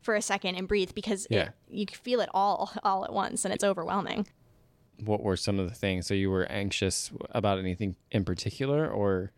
for 0.00 0.14
a 0.14 0.22
second 0.22 0.54
and 0.56 0.66
breathe 0.66 0.92
because 0.94 1.26
Yeah. 1.30 1.48
it, 1.48 1.52
you 1.68 1.86
feel 1.86 2.20
it 2.20 2.28
all 2.32 2.72
all 2.82 3.04
at 3.04 3.12
once 3.12 3.44
and 3.44 3.52
it's 3.54 3.64
overwhelming 3.64 4.26
What 5.04 5.22
were 5.22 5.36
some 5.36 5.58
of 5.58 5.68
the 5.68 5.74
things? 5.74 6.06
So 6.06 6.14
you 6.14 6.30
were 6.30 6.44
anxious 6.50 7.10
about 7.30 7.58
anything 7.58 7.96
in 8.10 8.24
particular 8.24 8.88
or 8.90 9.32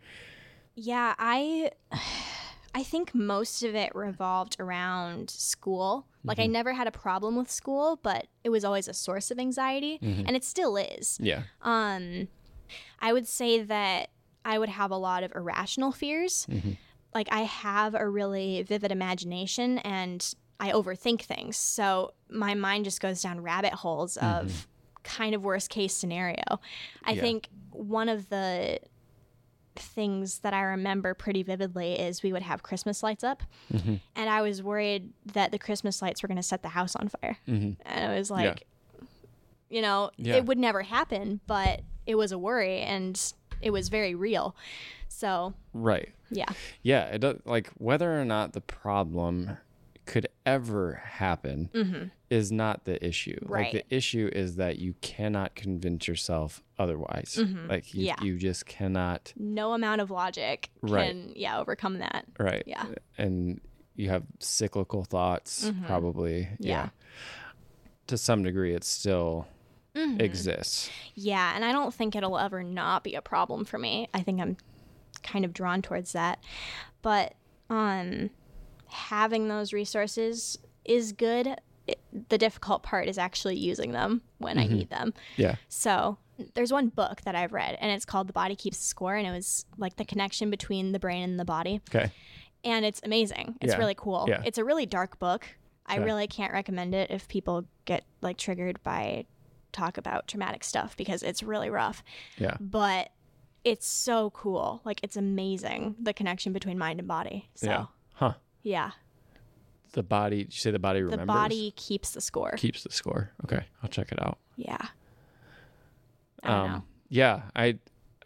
Yeah, 0.75 1.15
I 1.17 1.71
I 2.75 2.81
think 2.81 3.13
most 3.13 3.61
of 3.63 3.75
it 3.75 3.93
revolved 3.93 4.55
around 4.59 5.29
school. 5.29 6.07
Like 6.23 6.39
I 6.39 6.43
mm-hmm. 6.43 6.53
never 6.53 6.73
had 6.73 6.87
a 6.87 6.91
problem 6.91 7.35
with 7.35 7.51
school, 7.51 7.99
but 8.01 8.27
it 8.43 8.49
was 8.49 8.65
always 8.65 8.87
a 8.87 8.93
source 8.93 9.29
of 9.29 9.37
anxiety 9.37 9.99
mm-hmm. 10.01 10.23
and 10.25 10.35
it 10.35 10.43
still 10.43 10.77
is. 10.77 11.19
yeah. 11.21 11.43
Um 11.61 12.27
I 12.99 13.13
would 13.13 13.27
say 13.27 13.61
that 13.61 14.09
I 14.45 14.57
would 14.59 14.69
have 14.69 14.91
a 14.91 14.97
lot 14.97 15.23
of 15.23 15.33
irrational 15.35 15.91
fears. 15.91 16.47
Mm-hmm. 16.49 16.71
Like 17.13 17.27
I 17.31 17.41
have 17.41 17.93
a 17.95 18.07
really 18.09 18.63
vivid 18.63 18.91
imagination 18.91 19.77
and 19.79 20.33
I 20.59 20.71
overthink 20.71 21.21
things. 21.21 21.57
So 21.57 22.13
my 22.29 22.53
mind 22.53 22.85
just 22.85 23.01
goes 23.01 23.21
down 23.21 23.41
rabbit 23.41 23.73
holes 23.73 24.17
of 24.17 24.67
kind 25.03 25.35
of 25.35 25.43
worst 25.43 25.69
case 25.69 25.93
scenario. 25.95 26.43
I 27.03 27.11
Yeah. 27.13 27.21
think 27.21 27.49
one 27.71 28.07
of 28.09 28.29
the 28.29 28.79
things 29.75 30.39
that 30.39 30.53
I 30.53 30.61
remember 30.61 31.13
pretty 31.15 31.41
vividly 31.43 31.99
is 31.99 32.21
we 32.21 32.31
would 32.31 32.43
have 32.43 32.61
Christmas 32.63 33.01
lights 33.01 33.23
up, 33.23 33.41
Mm-hmm. 33.73 33.95
and 34.15 34.29
I 34.29 34.41
was 34.41 34.61
worried 34.61 35.09
that 35.33 35.51
the 35.51 35.57
Christmas 35.59 36.01
lights 36.01 36.21
were 36.21 36.27
going 36.27 36.37
to 36.37 36.43
set 36.43 36.61
the 36.61 36.69
house 36.69 36.95
on 36.95 37.09
fire. 37.09 37.37
And 37.47 37.75
it 37.85 38.15
was 38.17 38.29
like, 38.29 38.67
you 39.69 39.81
know, 39.81 40.11
Mm-hmm. 40.13 40.25
Yeah. 40.27 40.35
it 40.35 40.45
would 40.45 40.59
never 40.59 40.83
happen, 40.83 41.39
but 41.47 41.81
it 42.05 42.15
was 42.15 42.31
a 42.31 42.37
worry 42.37 42.79
and 42.81 43.19
it 43.61 43.71
was 43.71 43.89
very 43.89 44.13
real. 44.13 44.55
So, 45.07 45.53
Right. 45.73 46.13
yeah. 46.29 46.45
Yeah, 46.83 47.05
it 47.05 47.19
does 47.19 47.39
like 47.45 47.69
whether 47.79 48.19
or 48.19 48.25
not 48.25 48.53
the 48.53 48.61
problem 48.61 49.57
could 50.05 50.27
ever 50.45 51.01
happen 51.05 52.11
is 52.29 52.51
not 52.51 52.83
the 52.85 53.03
issue. 53.05 53.37
Like 53.41 53.43
Mm-hmm. 53.43 53.53
Right. 53.53 53.71
the 53.89 53.95
issue 53.95 54.29
is 54.33 54.55
that 54.57 54.79
you 54.79 54.95
cannot 55.01 55.55
convince 55.55 56.07
yourself 56.07 56.61
otherwise. 56.77 57.37
Like 57.69 57.93
you, 57.93 57.99
Mm-hmm. 57.99 57.99
Yeah. 58.01 58.15
you 58.21 58.37
just 58.37 58.65
cannot 58.65 59.33
No 59.37 59.73
amount 59.73 60.01
of 60.01 60.11
logic 60.11 60.69
Right. 60.81 61.07
can, 61.11 61.33
yeah, 61.35 61.59
overcome 61.59 61.99
that. 61.99 62.25
right. 62.39 62.63
Yeah. 62.65 62.85
And 63.17 63.61
you 63.95 64.09
have 64.09 64.23
cyclical 64.39 65.03
thoughts 65.03 65.71
probably. 65.85 66.43
Mm-hmm. 66.43 66.63
Yeah. 66.63 66.89
To 68.07 68.17
some 68.17 68.43
degree 68.43 68.73
it 68.75 68.83
still 68.83 69.47
Mm-hmm. 69.95 70.21
exists. 70.21 70.89
Yeah, 71.13 71.55
and 71.55 71.63
I 71.63 71.71
don't 71.71 71.93
think 71.93 72.15
it'll 72.15 72.39
ever 72.39 72.63
not 72.63 73.03
be 73.03 73.13
a 73.13 73.21
problem 73.21 73.63
for 73.63 73.77
me. 73.77 74.09
I 74.11 74.21
think 74.23 74.41
I'm 74.41 74.57
kind 75.21 75.45
of 75.45 75.53
drawn 75.53 75.83
towards 75.83 76.13
that. 76.13 76.39
But 77.03 77.35
um 77.69 78.31
having 78.93 79.47
those 79.47 79.73
resources 79.73 80.57
is 80.85 81.11
good. 81.11 81.55
It, 81.87 81.99
the 82.29 82.37
difficult 82.37 82.83
part 82.83 83.07
is 83.07 83.17
actually 83.17 83.57
using 83.57 83.91
them 83.91 84.21
when 84.37 84.57
I 84.57 84.65
mm-hmm. 84.65 84.75
need 84.75 84.89
them. 84.89 85.13
Yeah. 85.35 85.55
So, 85.67 86.17
there's 86.55 86.71
one 86.71 86.87
book 86.89 87.21
that 87.21 87.35
I've 87.35 87.53
read 87.53 87.77
and 87.79 87.91
it's 87.91 88.05
called 88.05 88.27
The 88.27 88.33
Body 88.33 88.55
Keeps 88.55 88.77
the 88.77 88.85
Score 88.85 89.15
and 89.15 89.27
it 89.27 89.31
was 89.31 89.65
like 89.77 89.97
the 89.97 90.05
connection 90.05 90.49
between 90.49 90.91
the 90.91 90.99
brain 90.99 91.23
and 91.23 91.39
the 91.39 91.45
body 91.45 91.81
Okay. 91.93 92.11
and 92.63 92.85
it's 92.85 92.99
amazing. 93.03 93.55
It's 93.61 93.73
Yeah. 93.73 93.77
really 93.77 93.95
cool. 93.95 94.25
Yeah. 94.27 94.41
It's 94.45 94.57
a 94.57 94.63
really 94.63 94.85
dark 94.85 95.19
book. 95.19 95.45
I 95.85 95.97
Okay. 95.97 96.05
really 96.05 96.27
can't 96.27 96.51
recommend 96.51 96.95
it 96.95 97.11
if 97.11 97.27
people 97.27 97.65
get 97.85 98.03
like 98.21 98.37
triggered 98.37 98.81
by 98.83 99.25
talk 99.73 99.97
about 99.97 100.27
traumatic 100.27 100.63
stuff 100.63 100.97
because 100.97 101.21
it's 101.23 101.43
really 101.43 101.69
rough. 101.69 102.03
Yeah. 102.37 102.57
But 102.59 103.11
it's 103.63 103.87
so 103.87 104.31
cool. 104.31 104.81
Like 104.85 104.99
it's 105.03 105.15
amazing 105.17 105.95
the 106.01 106.13
connection 106.13 106.51
between 106.51 106.77
mind 106.79 106.99
and 106.99 107.07
body. 107.07 107.49
So 107.55 107.67
Yeah. 107.67 107.85
Huh. 108.15 108.33
Yeah, 108.63 108.91
The 109.93 110.03
body 110.03 110.43
did 110.45 110.53
you 110.53 110.59
say 110.59 110.71
the 110.71 110.79
body 110.79 111.01
remembers? 111.03 111.23
the 111.23 111.27
body 111.27 111.71
keeps 111.75 112.11
the 112.11 112.21
score. 112.21 112.51
keeps 112.53 112.83
the 112.83 112.91
score. 112.91 113.31
Okay. 113.45 113.63
I'll 113.83 113.89
check 113.89 114.11
it 114.11 114.21
out. 114.21 114.39
yeah. 114.55 114.77
I 116.41 116.47
don't 116.47 116.67
know. 116.67 116.73
Um, 116.75 116.83
yeah, 117.09 117.41
I 117.55 117.77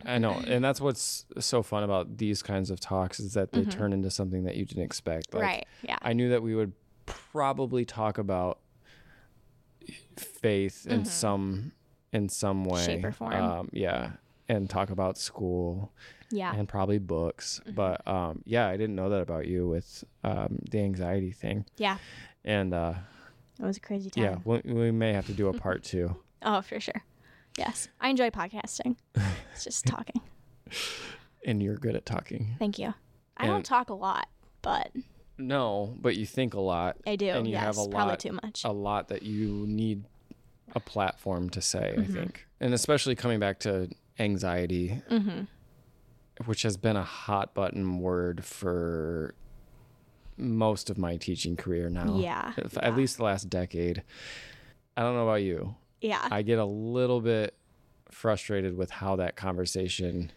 I 0.05 0.17
know, 0.19 0.31
and 0.47 0.63
that's 0.63 0.79
what's 0.79 1.25
so 1.39 1.61
fun 1.63 1.83
about 1.83 2.17
these 2.17 2.41
kinds 2.43 2.69
of 2.71 2.79
talks 2.79 3.19
is 3.19 3.33
that 3.33 3.51
they 3.51 3.63
turn 3.65 3.93
into 3.93 4.09
something 4.11 4.43
that 4.45 4.55
you 4.55 4.63
didn't 4.65 4.83
expect. 4.83 5.33
Like, 5.33 5.41
Mm-hmm. 5.43 5.47
right. 5.51 5.67
Yeah. 5.83 5.97
I 6.01 6.13
knew 6.13 6.29
that 6.29 6.41
we 6.41 6.55
would 6.55 6.73
probably 7.05 7.83
talk 7.85 8.17
about 8.17 8.59
faith 10.17 10.85
in 10.87 11.05
some 11.05 11.71
in 12.13 12.29
some 12.29 12.63
way, 12.65 12.79
Mm-hmm. 12.81 12.91
Shape 12.91 13.05
or 13.05 13.11
form. 13.11 13.33
Um, 13.33 13.69
yeah, 13.73 14.11
and 14.47 14.69
talk 14.69 14.89
about 14.89 15.17
school 15.17 15.91
yeah. 16.31 16.53
and 16.55 16.67
probably 16.67 16.97
books. 16.99 17.59
Mm-hmm. 17.63 17.75
But 17.75 18.07
um, 18.07 18.41
yeah, 18.45 18.67
I 18.67 18.77
didn't 18.77 18.95
know 18.95 19.09
that 19.09 19.21
about 19.21 19.47
you 19.47 19.67
with 19.67 20.03
um, 20.23 20.59
the 20.69 20.79
anxiety 20.79 21.31
thing, 21.31 21.65
yeah. 21.77 21.97
and 22.45 22.73
uh, 22.73 22.93
It 23.59 23.65
was 23.65 23.77
a 23.77 23.81
crazy 23.81 24.09
time. 24.09 24.23
yeah, 24.23 24.37
we, 24.43 24.61
we 24.73 24.91
may 24.91 25.13
have 25.13 25.25
to 25.27 25.33
do 25.33 25.47
a 25.49 25.53
part 25.53 25.83
two. 25.83 26.15
Oh, 26.43 26.61
for 26.61 26.79
sure. 26.79 27.03
Yes. 27.57 27.89
I 27.99 28.09
enjoy 28.09 28.29
podcasting. 28.29 28.95
It's 29.53 29.63
just 29.63 29.85
talking. 29.87 30.21
And 31.43 31.63
you're 31.63 31.75
good 31.77 31.95
at 31.95 32.05
talking. 32.05 32.55
Thank 32.59 32.77
you. 32.77 32.93
I 33.35 33.43
And- 33.45 33.51
don't 33.53 33.65
talk 33.65 33.89
a 33.89 33.95
lot, 33.95 34.27
but 34.61 34.91
No, 35.39 35.95
but 35.99 36.15
you 36.15 36.27
think 36.27 36.53
a 36.53 36.59
lot. 36.59 36.97
I 37.07 37.15
do. 37.15 37.29
And 37.29 37.47
you 37.47 37.53
yes, 37.53 37.63
have 37.63 37.77
a 37.77 37.81
lot 37.81 37.91
probably 37.91 38.17
too 38.17 38.33
much. 38.43 38.63
a 38.65 38.71
lot 38.71 39.07
that 39.07 39.23
you 39.23 39.65
need 39.67 40.03
a 40.75 40.79
platform 40.79 41.49
to 41.51 41.61
say. 41.61 41.95
Mm-hmm. 41.97 42.01
I 42.11 42.15
think, 42.15 42.47
and 42.59 42.73
especially 42.75 43.15
coming 43.15 43.39
back 43.39 43.59
to 43.61 43.89
anxiety, 44.19 45.01
Mm-hmm. 45.09 45.45
Which 46.45 46.61
has 46.63 46.77
been 46.77 46.95
a 46.95 47.03
hot 47.03 47.53
button 47.53 47.99
word 47.99 48.43
for 48.45 49.33
most 50.37 50.89
of 50.89 50.97
my 50.97 51.17
teaching 51.17 51.55
career 51.55 51.89
now. 51.89 52.17
Yeah, 52.17 52.53
If- 52.57 52.73
yeah. 52.73 52.85
at 52.85 52.95
least 52.95 53.17
the 53.17 53.23
last 53.23 53.49
decade. 53.49 54.03
I 54.95 55.01
don't 55.01 55.15
know 55.15 55.23
about 55.27 55.41
you. 55.43 55.75
yeah. 56.01 56.27
I 56.31 56.41
get 56.43 56.59
a 56.59 56.65
little 56.65 57.21
bit 57.21 57.55
frustrated 58.11 58.77
with 58.77 58.89
how 58.91 59.15
that 59.17 59.35
conversation 59.35 60.31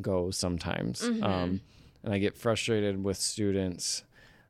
goes 0.00 0.36
sometimes. 0.36 1.02
Mm-hmm. 1.02 1.22
Um, 1.24 1.60
and 2.02 2.12
I 2.14 2.18
get 2.18 2.36
frustrated 2.36 3.02
with 3.02 3.16
students. 3.16 4.04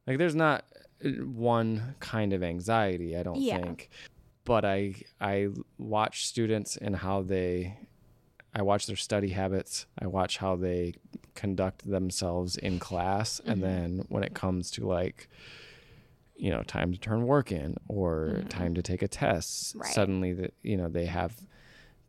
Like, 0.07 0.18
there's 0.18 0.35
not 0.35 0.64
one 1.03 1.94
kind 2.01 2.33
of 2.33 2.42
anxiety, 2.42 3.16
I 3.16 3.22
don't 3.22 3.40
Yeah. 3.40 3.59
think. 3.59 3.90
But 4.44 4.64
I, 4.64 4.94
I 5.20 5.48
watch 5.79 6.27
students 6.27 6.77
and 6.79 6.96
how 6.96 7.22
they, 7.22 7.79
I 8.59 8.62
watch 8.62 8.87
their 8.87 8.97
study 8.97 9.29
habits. 9.29 9.87
I 10.01 10.09
watch 10.09 10.38
how 10.38 10.57
they 10.57 10.94
conduct 11.35 11.88
themselves 11.88 12.57
in 12.57 12.81
class. 12.81 13.40
And 13.44 13.62
mm-hmm. 13.62 13.62
then 13.62 14.05
when 14.09 14.25
it 14.25 14.35
comes 14.35 14.73
to 14.73 14.87
like, 14.87 15.29
you 16.37 16.51
know, 16.51 16.62
time 16.64 16.92
to 16.92 16.99
turn 16.99 17.25
work 17.25 17.53
in 17.53 17.77
or 17.87 18.35
mm-hmm. 18.35 18.49
time 18.49 18.75
to 18.75 18.83
take 18.83 19.03
a 19.03 19.09
test, 19.09 19.77
Right. 19.77 19.92
suddenly 19.92 20.33
that, 20.33 20.55
you 20.62 20.77
know, 20.77 20.88
they 20.88 21.07
have 21.07 21.37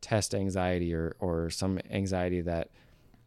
test 0.01 0.33
anxiety 0.33 0.93
or, 0.93 1.15
or 1.19 1.51
some 1.51 1.79
anxiety 1.91 2.41
that 2.41 2.69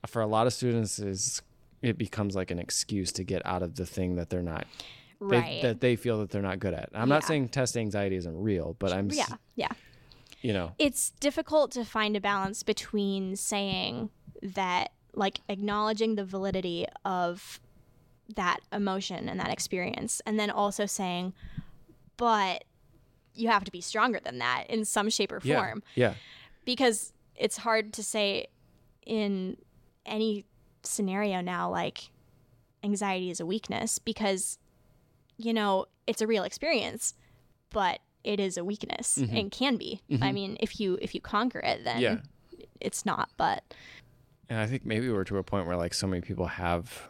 for 0.08 0.20
a 0.20 0.26
lot 0.26 0.48
of 0.48 0.52
students 0.52 0.98
is 0.98 1.42
it 1.80 1.98
becomes 1.98 2.34
like 2.34 2.50
an 2.50 2.58
excuse 2.58 3.12
to 3.12 3.24
get 3.24 3.44
out 3.46 3.62
of 3.62 3.76
the 3.76 3.86
thing 3.86 4.16
that 4.16 4.30
they're 4.30 4.42
not 4.42 4.66
they, 5.20 5.60
that 5.62 5.80
they 5.80 5.94
feel 5.94 6.18
that 6.18 6.30
they're 6.30 6.42
not 6.42 6.58
good 6.58 6.74
at. 6.74 6.88
I'm 6.92 7.08
not 7.08 7.22
saying 7.22 7.50
test 7.50 7.76
anxiety 7.76 8.16
isn't 8.16 8.36
real, 8.36 8.74
but 8.80 8.92
I'm 8.92 9.08
yeah, 9.12 9.26
yeah. 9.54 9.68
You 10.42 10.52
know, 10.52 10.72
It's 10.78 11.10
difficult 11.20 11.70
to 11.72 11.84
find 11.84 12.16
a 12.16 12.20
balance 12.20 12.62
between 12.62 13.36
saying 13.36 14.10
that, 14.42 14.92
like, 15.14 15.40
acknowledging 15.48 16.16
the 16.16 16.24
validity 16.24 16.86
of 17.04 17.60
that 18.34 18.60
emotion 18.72 19.28
and 19.28 19.38
that 19.40 19.50
experience, 19.50 20.20
and 20.26 20.38
then 20.38 20.50
also 20.50 20.86
saying, 20.86 21.32
but 22.16 22.64
you 23.34 23.48
have 23.48 23.64
to 23.64 23.70
be 23.70 23.80
stronger 23.80 24.20
than 24.22 24.38
that 24.38 24.64
in 24.68 24.84
some 24.84 25.08
shape 25.08 25.32
or 25.32 25.40
yeah. 25.42 25.56
form. 25.56 25.82
Yeah. 25.94 26.14
because 26.64 27.12
it's 27.34 27.56
hard 27.56 27.92
to 27.94 28.02
say 28.02 28.46
in 29.06 29.56
any 30.06 30.44
scenario 30.82 31.40
now 31.40 31.70
like 31.70 32.10
anxiety 32.84 33.30
is 33.30 33.40
a 33.40 33.46
weakness 33.46 33.98
because 33.98 34.58
you 35.36 35.52
know 35.52 35.86
it's 36.06 36.20
a 36.20 36.26
real 36.26 36.42
experience 36.42 37.14
but 37.70 38.00
it 38.24 38.38
is 38.40 38.56
a 38.56 38.64
weakness 38.64 39.18
mm-hmm. 39.18 39.36
and 39.36 39.50
can 39.50 39.76
be 39.76 40.00
i 40.10 40.14
mm-hmm. 40.14 40.34
mean 40.34 40.56
if 40.60 40.78
you 40.80 40.98
if 41.02 41.14
you 41.14 41.20
conquer 41.20 41.60
it 41.60 41.84
then 41.84 42.00
Yeah. 42.00 42.16
it's 42.80 43.04
not 43.04 43.30
but 43.36 43.62
And 44.48 44.58
I 44.60 44.66
think 44.66 44.84
maybe 44.84 45.08
we're 45.10 45.24
to 45.24 45.38
a 45.38 45.42
point 45.42 45.66
where 45.66 45.76
like 45.76 45.94
so 45.94 46.06
many 46.06 46.20
people 46.20 46.46
have 46.46 47.08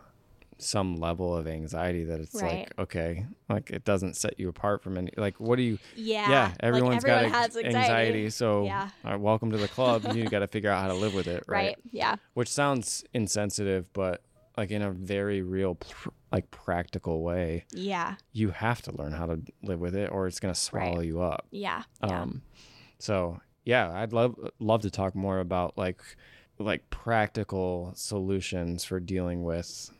some 0.59 0.96
level 0.96 1.37
of 1.37 1.48
anxiety 1.48 2.05
that 2.05 2.20
it's 2.20 2.40
Right. 2.40 2.61
like 2.61 2.79
okay, 2.79 3.27
like 3.48 3.70
it 3.70 3.85
doesn't 3.85 4.14
set 4.16 4.38
you 4.38 4.48
apart 4.48 4.83
from 4.83 4.96
any 4.96 5.11
like 5.16 5.40
what 5.40 5.57
do 5.57 5.62
you 5.62 5.79
yeah 5.96 6.31
yeah, 6.31 6.44
like, 6.44 6.57
everyone 6.61 6.98
got 6.98 7.25
has 7.25 7.57
ex- 7.57 7.75
anxiety, 7.75 8.31
so 8.31 8.64
Yeah. 8.64 8.90
right, 9.05 9.16
welcome 9.16 9.51
to 9.51 9.57
the 9.59 9.68
club. 9.68 10.14
you 10.14 10.29
got 10.29 10.40
to 10.40 10.46
figure 10.46 10.70
out 10.70 10.81
how 10.83 10.88
to 10.88 10.94
live 10.94 11.14
with 11.14 11.27
it, 11.27 11.42
right? 11.48 11.66
right 11.66 11.79
yeah 11.90 12.16
Which 12.35 12.48
sounds 12.48 13.05
insensitive, 13.12 13.92
but 13.92 14.22
like 14.56 14.70
in 14.70 14.82
a 14.82 14.90
very 14.90 15.42
real 15.42 15.74
pr- 15.76 16.10
like 16.30 16.50
practical 16.50 17.22
way, 17.22 17.64
yeah 17.72 18.16
you 18.32 18.50
have 18.50 18.82
to 18.82 18.96
learn 18.96 19.12
how 19.12 19.26
to 19.26 19.40
live 19.62 19.80
with 19.80 19.94
it 19.94 20.10
or 20.10 20.26
it's 20.26 20.40
going 20.40 20.52
to 20.54 20.60
swallow 20.60 20.96
Right. 20.98 21.06
you 21.06 21.22
up. 21.22 21.46
yeah 21.50 21.82
yeah 22.04 22.22
Um, 22.22 22.42
so 22.98 23.40
yeah, 23.64 23.92
I'd 23.92 24.12
love 24.12 24.34
love 24.58 24.82
to 24.82 24.90
talk 24.90 25.14
more 25.14 25.38
about 25.40 25.76
like 25.78 26.00
like 26.58 26.88
practical 26.90 27.92
solutions 27.94 28.84
for 28.84 28.98
dealing 29.00 29.42
with 29.44 29.90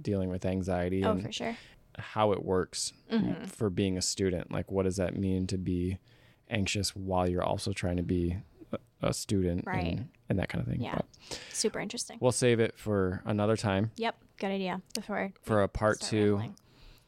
dealing 0.00 0.28
with 0.30 0.44
anxiety 0.44 1.04
oh 1.04 1.12
and 1.12 1.22
for 1.24 1.32
sure 1.32 1.56
how 1.98 2.32
it 2.32 2.42
works 2.44 2.92
Mm-hmm. 3.12 3.44
for 3.44 3.68
being 3.68 3.98
a 3.98 4.02
student. 4.02 4.50
Like, 4.50 4.70
what 4.72 4.84
does 4.84 4.96
that 4.96 5.14
mean 5.16 5.46
to 5.48 5.58
be 5.58 5.98
anxious 6.48 6.96
while 6.96 7.28
you're 7.28 7.42
also 7.44 7.72
trying 7.72 7.98
to 7.98 8.02
be 8.02 8.38
a, 9.02 9.12
student, 9.12 9.64
Right. 9.66 9.84
And, 9.98 10.08
and 10.28 10.38
that 10.38 10.48
kind 10.48 10.62
of 10.64 10.68
thing. 10.70 10.80
Yeah. 10.80 10.94
But 10.96 11.38
super 11.52 11.80
interesting 11.80 12.18
we'll 12.20 12.32
save 12.32 12.60
it 12.60 12.74
for 12.78 13.22
another 13.24 13.56
time 13.56 13.90
yep 13.96 14.16
good 14.38 14.50
idea 14.50 14.80
before 14.94 15.32
for 15.42 15.62
a 15.62 15.68
part 15.68 16.00
two, 16.00 16.36
rambling. 16.36 16.54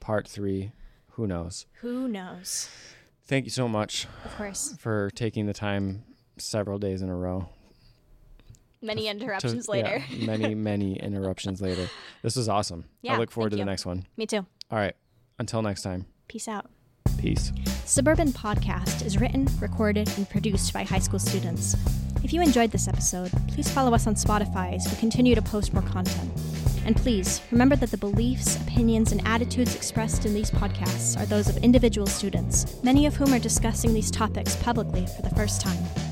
part 0.01 0.27
three. 0.29 0.73
Who 1.13 1.27
knows? 1.27 1.67
who 1.81 2.09
knows 2.09 2.69
Thank 3.27 3.45
you 3.47 3.51
so 3.51 3.69
much 3.69 4.07
of 4.25 4.37
course 4.37 4.75
for 4.79 5.11
taking 5.15 5.47
the 5.47 5.53
time 5.55 6.05
several 6.39 6.79
days 6.79 7.01
in 7.03 7.09
a 7.09 7.17
row 7.17 7.49
many 8.83 9.03
to- 9.05 9.09
interruptions 9.11 9.67
yeah, 9.67 9.73
later 9.73 10.05
many, 10.27 10.55
many 10.55 10.97
interruptions 11.01 11.61
later. 11.63 11.89
This 12.23 12.37
was 12.37 12.49
awesome. 12.49 12.85
Yeah, 13.03 13.15
I 13.15 13.19
look 13.19 13.31
forward 13.31 13.51
to 13.51 13.57
thank 13.57 13.67
the 13.67 13.71
next 13.71 13.87
one. 13.87 14.07
me 14.17 14.27
too 14.27 14.45
All 14.71 14.79
right. 14.79 14.95
Until 15.39 15.63
next 15.63 15.83
time. 15.83 16.07
peace 16.29 16.49
out 16.49 16.67
Peace. 17.19 17.53
Suburban 17.85 18.33
Podcast 18.33 19.05
is 19.05 19.19
written, 19.19 19.49
recorded, 19.61 20.11
and 20.17 20.29
produced 20.29 20.73
by 20.73 20.85
high 20.85 20.99
school 20.99 21.19
students. 21.19 21.75
If 22.23 22.33
you 22.33 22.43
enjoyed 22.43 22.71
this 22.71 22.89
episode, 22.89 23.31
please 23.49 23.71
follow 23.71 23.95
us 23.95 24.07
on 24.07 24.15
Spotify 24.15 24.75
as 24.75 24.87
we 24.91 24.97
continue 24.99 25.35
to 25.35 25.43
post 25.43 25.73
more 25.73 25.83
content. 25.83 26.31
And 26.85 26.97
please 26.97 27.41
remember 27.51 27.77
that 27.77 27.91
the 27.91 27.97
beliefs, 27.97 28.57
opinions, 28.63 29.13
and 29.13 29.27
attitudes 29.27 29.75
expressed 29.75 30.27
in 30.27 30.35
these 30.35 30.51
podcasts 30.51 31.19
are 31.19 31.27
those 31.27 31.49
of 31.49 31.57
individual 31.59 32.07
students, 32.07 32.83
many 32.83 33.07
of 33.07 33.15
whom 33.17 33.33
are 33.33 33.39
discussing 33.39 33.95
these 33.95 34.11
topics 34.11 34.57
publicly 34.57 35.07
for 35.07 35.23
the 35.23 35.35
first 35.35 35.61
time. 35.61 36.04